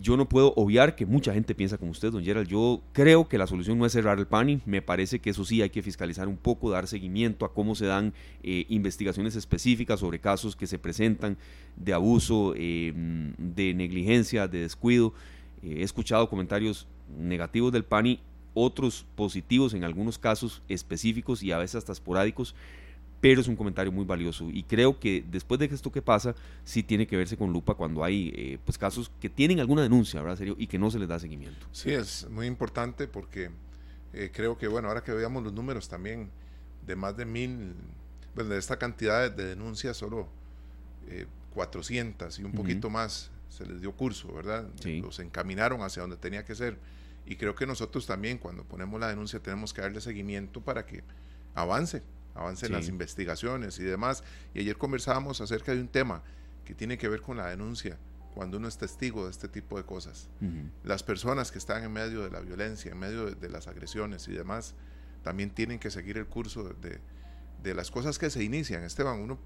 [0.00, 2.48] Yo no puedo obviar que mucha gente piensa como usted, don Gerald.
[2.48, 4.62] Yo creo que la solución no es cerrar el PANI.
[4.66, 7.86] Me parece que eso sí hay que fiscalizar un poco, dar seguimiento a cómo se
[7.86, 8.12] dan
[8.42, 11.36] eh, investigaciones específicas sobre casos que se presentan
[11.76, 12.92] de abuso, eh,
[13.38, 15.14] de negligencia, de descuido.
[15.62, 16.86] Eh, he escuchado comentarios
[17.18, 18.20] negativos del PANI,
[18.54, 22.54] otros positivos en algunos casos específicos y a veces hasta esporádicos,
[23.20, 26.34] pero es un comentario muy valioso y creo que después de esto que pasa,
[26.64, 30.20] sí tiene que verse con lupa cuando hay eh, pues casos que tienen alguna denuncia,
[30.22, 30.38] ¿verdad?
[30.38, 31.66] Serio, y que no se les da seguimiento.
[31.72, 33.50] Sí, es muy importante porque
[34.12, 36.30] eh, creo que, bueno, ahora que veamos los números también
[36.86, 37.74] de más de mil,
[38.34, 40.28] bueno, de esta cantidad de, denuncias, solo
[41.54, 44.68] 400 y un poquito más se les dio curso, ¿verdad?
[45.02, 46.78] Los encaminaron hacia donde tenía que ser.
[47.26, 51.02] Y creo que nosotros también, cuando ponemos la denuncia, tenemos que darle seguimiento para que
[51.54, 52.02] avance,
[52.36, 54.22] avancen las investigaciones y demás.
[54.54, 56.22] Y ayer conversábamos acerca de un tema
[56.64, 57.98] que tiene que ver con la denuncia,
[58.32, 60.28] cuando uno es testigo de este tipo de cosas.
[60.84, 64.32] Las personas que están en medio de la violencia, en medio de, las agresiones y
[64.32, 64.76] demás,
[65.24, 67.00] también tienen que seguir el curso de,
[67.62, 68.84] de las cosas que se inician.
[68.84, 69.36] Esteban, uno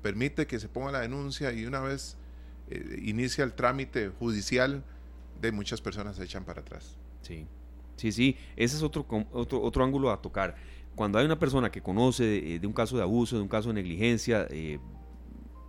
[0.00, 2.16] permite que se ponga la denuncia y una vez
[2.72, 4.84] eh, inicia el trámite judicial,
[5.40, 6.96] de muchas personas se echan para atrás.
[7.22, 7.46] Sí,
[7.96, 10.54] sí, sí, ese es otro, otro, otro ángulo a tocar.
[10.94, 13.68] Cuando hay una persona que conoce eh, de, un caso de abuso, de un caso
[13.68, 14.78] de negligencia, eh,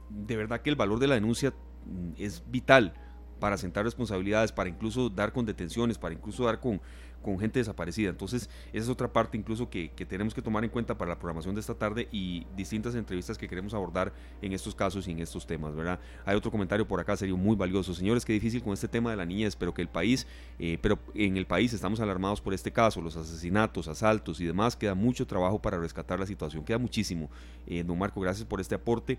[0.10, 1.54] de verdad que el valor de la denuncia
[1.86, 2.94] mm, es vital
[3.40, 6.80] para sentar responsabilidades, para incluso dar con detenciones, para incluso dar con,
[7.24, 8.10] con gente desaparecida.
[8.10, 11.56] Entonces, esa es otra parte incluso que, tenemos que tomar en cuenta para la programación
[11.56, 15.48] de esta tarde y distintas entrevistas que queremos abordar en estos casos y en estos
[15.48, 16.00] temas, ¿verdad?
[16.26, 17.96] Hay otro comentario por acá, sería muy valioso.
[17.96, 20.28] Señores, qué difícil con este tema de la niñez, pero que el país,
[20.60, 24.76] eh, pero en el país estamos alarmados por este caso, los asesinatos, asaltos y demás,
[24.76, 27.30] queda mucho trabajo para rescatar la situación, queda muchísimo.
[27.66, 29.18] Eh, don Marco, gracias por este aporte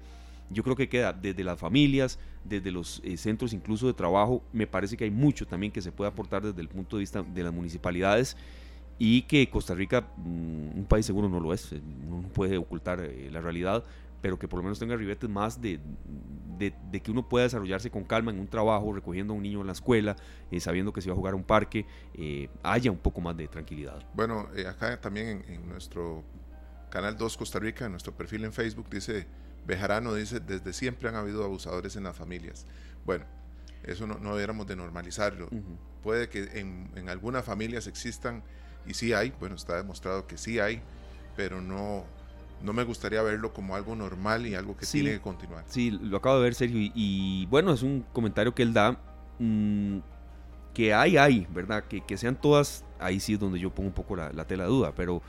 [0.54, 4.66] yo creo que queda desde las familias, desde los eh, centros incluso de trabajo, me
[4.66, 7.42] parece que hay mucho también que se puede aportar desde el punto de vista de
[7.42, 8.36] las municipalidades
[8.98, 13.00] y que Costa Rica, mm, un país seguro no lo es, eh, no puede ocultar
[13.00, 13.84] eh, la realidad,
[14.22, 15.80] pero que por lo menos tenga ribetes más de,
[16.58, 19.72] que uno pueda desarrollarse con calma en un trabajo, recogiendo a un niño en la
[19.74, 20.16] escuela,
[20.60, 21.84] sabiendo que se va a jugar a un parque,
[22.62, 24.02] haya un poco más de tranquilidad.
[24.14, 26.22] Bueno, acá también en, en, nuestro
[26.88, 29.26] canal 2 Costa Rica, en nuestro perfil en Facebook, dice
[29.66, 32.66] Bejarano dice, desde siempre han habido abusadores en las familias.
[33.04, 33.24] Bueno,
[33.82, 35.48] eso no, no deberíamos de normalizarlo.
[36.02, 38.42] Puede que en, en, algunas familias existan,
[38.86, 40.82] y sí hay, bueno, está demostrado que sí hay,
[41.36, 42.04] pero no,
[42.62, 45.64] no me gustaría verlo como algo normal y algo que tiene que continuar.
[45.66, 48.98] Sí, lo acabo de ver, Sergio, y, bueno, es un comentario que él da,
[49.38, 49.98] mm,
[50.72, 51.84] que hay, hay, ¿verdad?
[51.84, 54.64] Que, que, sean todas, ahí sí es donde yo pongo un poco la, la tela
[54.64, 55.22] de duda, pero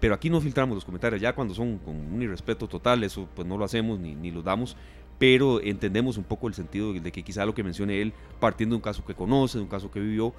[0.00, 3.46] pero aquí no filtramos los comentarios, ya cuando son con un irrespeto total, eso pues
[3.46, 4.76] no lo hacemos ni, ni los damos,
[5.18, 8.76] pero entendemos un poco el sentido de que quizá lo que mencione él, partiendo de
[8.76, 10.32] un caso que conoce, de un caso que vivió,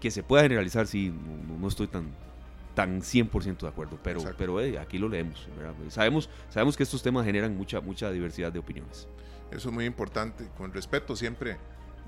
[0.00, 1.12] que se pueda generalizar, sí,
[1.60, 2.12] no, estoy tan,
[2.74, 5.48] tan 100% de acuerdo, pero, pero eh, aquí lo leemos.
[5.88, 9.08] Sabemos, sabemos que estos temas generan mucha, mucha diversidad de opiniones.
[9.50, 11.56] Eso es muy importante, con respeto siempre.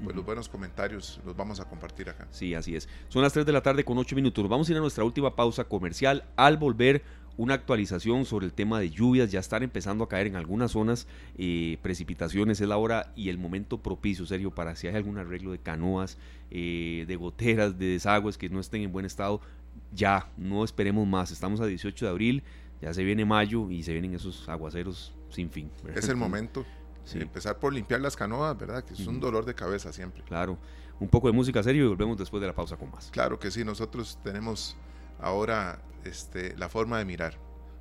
[0.02, 2.26] Pues los buenos comentarios los vamos a compartir acá.
[2.30, 2.88] Sí, así es.
[3.08, 4.48] Son las 3 de la tarde con 8 minutos.
[4.48, 6.24] Vamos a ir a nuestra última pausa comercial.
[6.36, 7.02] Al volver,
[7.36, 9.30] una actualización sobre el tema de lluvias.
[9.30, 11.06] Ya están empezando a caer en algunas zonas
[11.38, 12.60] eh, precipitaciones.
[12.60, 16.18] Es la hora y el momento propicio, serio, para si hay algún arreglo de canoas,
[16.50, 19.40] eh, de goteras, de desagües que no estén en buen estado
[19.92, 21.30] ya, no esperemos más.
[21.30, 22.42] Estamos a 18 de abril,
[22.80, 25.70] ya se viene mayo y se vienen esos aguaceros sin fin.
[25.94, 26.64] Es el momento.
[27.12, 28.84] Empezar por limpiar las canoas, ¿verdad?
[28.84, 30.22] Que es un dolor de cabeza siempre.
[30.24, 30.58] Claro.
[31.00, 33.10] Un poco de música serio y volvemos después de la pausa con más.
[33.10, 34.76] Claro que sí, nosotros tenemos
[35.20, 37.38] ahora este, la forma de mirar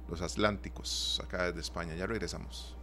[0.09, 1.95] los Atlánticos acá desde España.
[1.95, 2.75] Ya regresamos.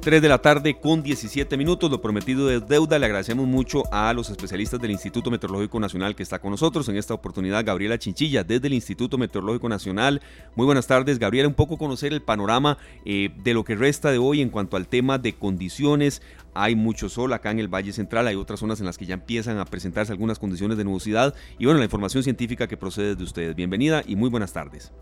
[0.00, 1.90] 3 de la tarde con 17 minutos.
[1.90, 2.98] Lo prometido de deuda.
[2.98, 6.88] Le agradecemos mucho a los especialistas del Instituto Meteorológico Nacional que está con nosotros.
[6.88, 10.22] En esta oportunidad, Gabriela Chinchilla, desde el Instituto Meteorológico Nacional.
[10.54, 11.48] Muy buenas tardes, Gabriela.
[11.48, 14.88] Un poco conocer el panorama eh, de lo que resta de hoy en cuanto al
[14.88, 16.22] tema de condiciones.
[16.54, 18.26] Hay mucho sol acá en el Valle Central.
[18.26, 21.34] Hay otras zonas en las que ya empiezan a presentarse algunas condiciones de nubosidad.
[21.58, 23.54] Y bueno, la información científica que procede de ustedes.
[23.54, 24.92] Bienvenida y muy buenas tardes.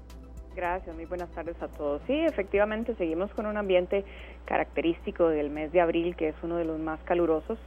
[0.57, 2.01] Gracias, muy buenas tardes a todos.
[2.07, 4.07] Sí, efectivamente seguimos con un ambiente
[4.47, 7.59] característico del mes de abril, que es uno de los más calurosos.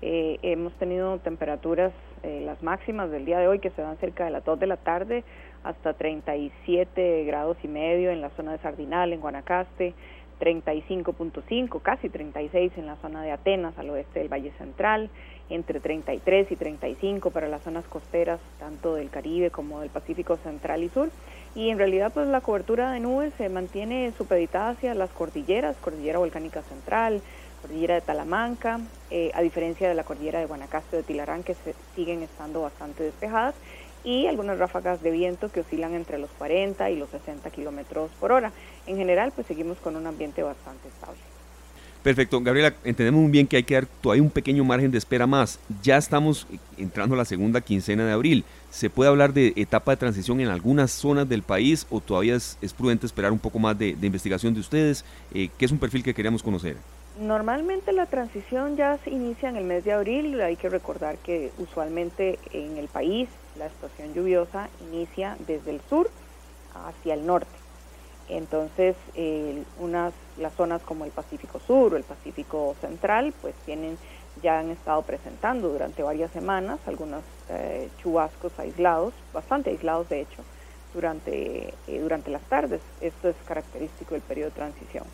[0.00, 1.92] Eh, hemos tenido temperaturas,
[2.22, 4.66] eh, las máximas del día de hoy, que se dan cerca de las 2 de
[4.66, 5.24] la tarde,
[5.62, 9.92] hasta 37 grados y medio en la zona de Sardinal, en Guanacaste,
[10.40, 15.10] 35.5, casi 36 en la zona de Atenas, al oeste del Valle Central,
[15.50, 20.82] entre 33 y 35 para las zonas costeras, tanto del Caribe como del Pacífico Central
[20.82, 21.10] y Sur.
[21.54, 26.18] Y en realidad pues la cobertura de nubes se mantiene supeditada hacia las cordilleras, cordillera
[26.18, 27.22] volcánica central,
[27.62, 28.80] cordillera de Talamanca,
[29.10, 33.02] eh, a diferencia de la cordillera de Guanacaste de Tilarán que se, siguen estando bastante
[33.02, 33.54] despejadas
[34.04, 38.32] y algunas ráfagas de viento que oscilan entre los 40 y los 60 kilómetros por
[38.32, 38.52] hora.
[38.86, 41.20] En general pues seguimos con un ambiente bastante estable.
[42.02, 45.26] Perfecto, Gabriela, entendemos muy bien que hay que dar todavía un pequeño margen de espera
[45.26, 45.58] más.
[45.82, 46.46] Ya estamos
[46.76, 48.44] entrando a la segunda quincena de abril.
[48.70, 52.56] ¿Se puede hablar de etapa de transición en algunas zonas del país o todavía es,
[52.76, 55.04] prudente esperar un poco más de, investigación de ustedes?
[55.34, 56.76] Eh, ¿Qué es un perfil que queríamos conocer?
[57.20, 60.40] Normalmente la transición ya se inicia en el mes de abril.
[60.40, 63.28] Hay que recordar que usualmente en el país
[63.58, 66.10] la estación lluviosa inicia desde el sur
[66.74, 67.58] hacia el norte.
[68.28, 68.94] Entonces,
[69.78, 73.96] unas, las zonas como el Pacífico Sur o el Pacífico Central, pues tienen,
[74.42, 80.42] ya han estado presentando durante varias semanas algunos eh, chubascos aislados, bastante aislados de hecho,
[80.92, 82.82] durante, eh, durante las tardes.
[83.00, 85.04] Esto es característico del periodo de transición.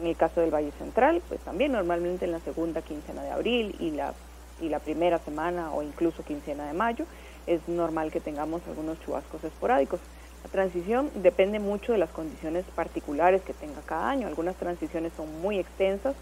[0.00, 3.76] En el caso del Valle Central, pues también normalmente en la segunda quincena de abril
[3.78, 4.12] y la,
[4.60, 7.06] y la primera semana o incluso quincena de mayo,
[7.46, 10.00] es normal que tengamos algunos chubascos esporádicos.
[10.44, 14.26] La transición depende mucho de las condiciones particulares que tenga cada año.
[14.26, 16.14] Algunas transiciones son muy extensas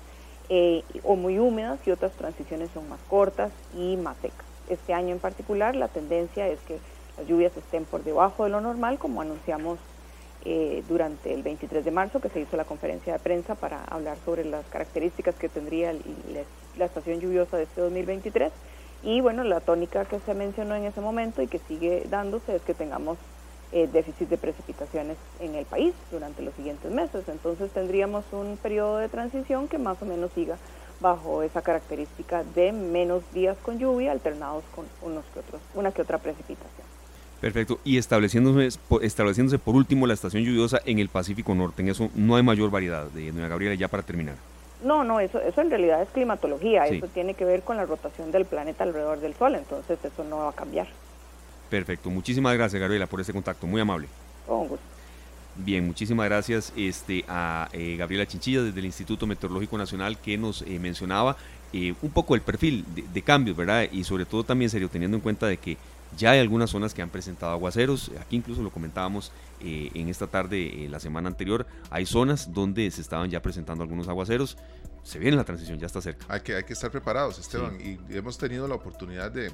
[0.49, 4.47] eh, o muy húmedas y otras transiciones son más cortas y más secas.
[4.68, 6.79] Este año en particular la tendencia es que
[7.16, 9.79] las lluvias estén por debajo de lo normal, como anunciamos
[10.45, 14.16] eh, durante el 23 de marzo, que se hizo la conferencia de prensa para hablar
[14.25, 15.95] sobre las características que tendría
[16.77, 18.53] la estación lluviosa de este 2023.
[19.03, 22.63] Y bueno, la tónica que se mencionó en ese momento y que sigue dándose es
[22.63, 23.19] que tengamos
[23.73, 27.25] eh, déficit de precipitaciones en el país durante los siguientes meses.
[27.29, 30.57] Entonces tendríamos un periodo de transición que más o menos siga
[31.01, 36.03] bajo esa característica de menos días con lluvia alternados con unos que otros, una que
[36.03, 36.87] otra precipitación.
[37.41, 37.81] Perfecto.
[37.83, 41.83] Y estableciéndose, estableciéndose por último la estación lluviosa en el Pacífico Norte.
[41.83, 44.37] En eso no hay mayor variedad, de doña Gabriela, ya para terminar.
[44.83, 46.87] No, no, eso, eso en realidad es climatología.
[46.87, 49.55] Eso tiene que ver con la rotación del planeta alrededor del Sol.
[49.55, 50.89] Entonces eso no va a cambiar.
[51.70, 52.11] Perfecto.
[52.11, 53.66] Muchísimas gracias, Gabriela, por este contacto.
[53.66, 54.09] Muy amable.
[54.47, 54.93] Con gusto.
[55.57, 60.62] Bien, muchísimas gracias este, a eh, Gabriela Chinchilla desde el Instituto Meteorológico Nacional que nos
[60.62, 61.37] eh, mencionaba
[61.74, 63.87] eh, un poco el perfil de, cambios, ¿verdad?
[63.93, 65.76] Y sobre todo también serio, teniendo en cuenta de que
[66.17, 70.89] ya hay algunas zonas que han presentado aguaceros, aquí incluso lo comentábamos en esta tarde,
[70.91, 74.57] la semana anterior, hay zonas donde se estaban ya presentando algunos aguaceros,
[75.03, 76.27] se viene la transición, ya está cerca.
[76.29, 79.53] Hay que, hay que estar preparados, Esteban, y hemos tenido la oportunidad de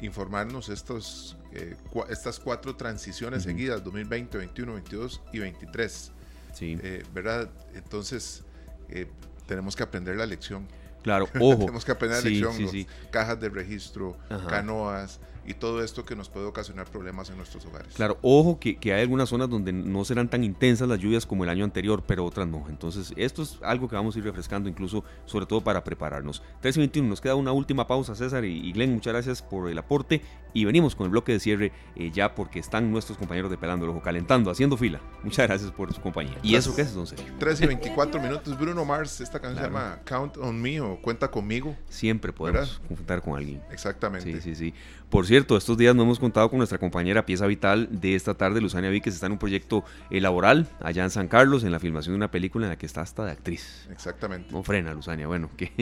[0.00, 1.76] informarnos estos, eh,
[2.08, 6.12] estas cuatro transiciones seguidas, 2020, 21, 22 y 23.
[6.52, 6.78] Sí.
[6.82, 7.50] Eh, ¿Verdad?
[7.74, 8.44] Entonces,
[8.88, 9.06] eh,
[9.46, 10.66] tenemos que aprender la lección.
[11.02, 11.58] Claro, ojo.
[11.58, 12.86] tenemos que aprender la lección.
[13.10, 14.16] cajas de registro,
[14.48, 17.94] canoas, y todo esto que nos puede ocasionar problemas en nuestros hogares.
[17.94, 21.44] Claro, ojo que, que, hay algunas zonas donde no serán tan intensas las lluvias como
[21.44, 22.64] el año anterior, pero otras no.
[22.68, 26.42] Entonces, esto es algo que vamos a ir refrescando, incluso, sobre todo para prepararnos.
[26.62, 30.22] 13.21, nos queda una última pausa, César y, Glenn, muchas gracias por el aporte.
[30.52, 33.86] Y venimos con el bloque de cierre eh, ya porque están nuestros compañeros de Pelando
[33.86, 35.00] el Ojo calentando, haciendo fila.
[35.24, 36.38] Muchas gracias por su compañía.
[36.44, 37.32] ¿Y eso qué es, don Sergio?
[37.40, 41.28] 3 y 24 minutos, Bruno Mars, esta canción se llama Count on Me o Cuenta
[41.28, 41.76] conmigo.
[41.88, 43.60] Siempre podemos contar con alguien.
[43.72, 44.32] Exactamente.
[44.32, 44.74] Sí, sí, sí.
[45.10, 48.60] Por cierto, estos días no hemos contado con nuestra compañera pieza vital de esta tarde,
[48.60, 52.12] Luzania Víquez, está en un proyecto eh, laboral allá en San Carlos, en la filmación
[52.12, 53.88] de una película en la que está hasta de actriz.
[53.90, 54.52] Exactamente.
[54.52, 55.26] No frena, Luzania.
[55.26, 55.72] Bueno, que,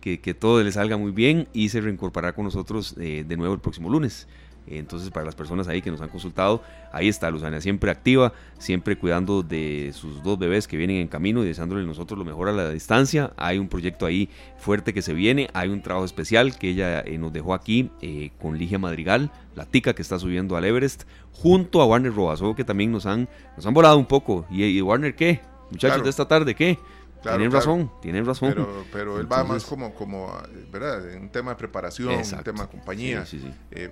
[0.00, 3.54] que, que todo le salga muy bien y se reincorporará con nosotros eh, de nuevo
[3.54, 4.28] el próximo lunes.
[4.66, 8.96] Entonces, para las personas ahí que nos han consultado, ahí está Luzania, siempre activa, siempre
[8.96, 12.52] cuidando de sus dos bebés que vienen en camino y deseándole nosotros lo mejor a
[12.52, 13.32] la distancia.
[13.36, 17.18] Hay un proyecto ahí fuerte que se viene, hay un trabajo especial que ella eh,
[17.18, 21.02] nos dejó aquí eh, con Ligia Madrigal, la tica que está subiendo al Everest,
[21.32, 24.46] junto a Warner Robazo, que también nos han, nos han volado un poco.
[24.50, 25.40] ¿Y, Warner qué?
[25.70, 26.78] Muchachos de esta tarde, ¿qué?
[27.22, 28.54] tienen razón, tienen razón.
[28.92, 30.32] Pero, él va más como, como,
[30.72, 31.04] ¿verdad?
[31.16, 33.26] Un tema de preparación, un tema de compañía.
[33.26, 33.90] Sí, sí, eh,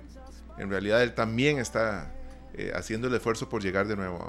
[0.59, 2.11] en realidad él también está
[2.53, 4.27] eh, haciendo el esfuerzo por llegar de nuevo.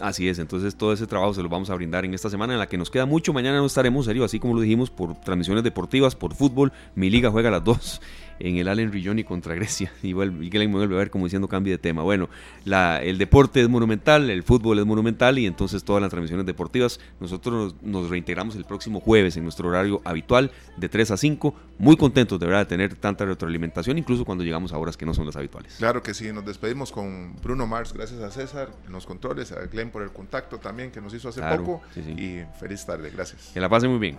[0.00, 2.58] Así es, entonces todo ese trabajo se lo vamos a brindar en esta semana en
[2.58, 3.32] la que nos queda mucho.
[3.32, 6.72] Mañana no estaremos, serio, así como lo dijimos, por transmisiones deportivas, por fútbol.
[6.94, 8.00] Mi liga juega a las dos
[8.38, 9.92] en el Allen Rilloni contra Grecia.
[10.02, 12.02] Igual Glenn me vuelve a ver como diciendo cambio de tema.
[12.02, 12.28] Bueno,
[12.64, 17.00] la, el deporte es monumental, el fútbol es monumental y entonces todas las transmisiones deportivas.
[17.20, 21.54] Nosotros nos, reintegramos el próximo jueves en nuestro horario habitual de 3 a 5.
[21.78, 25.14] Muy contentos de verdad de tener tanta retroalimentación, incluso cuando llegamos a horas que no
[25.14, 25.74] son las habituales.
[25.78, 29.66] Claro que sí, nos despedimos con Bruno Mars, gracias a César en los controles, a
[29.66, 31.82] Glenn por el contacto también que nos hizo hace poco.
[31.96, 33.50] Y feliz tarde, gracias.
[33.52, 34.18] Que la pasen muy bien.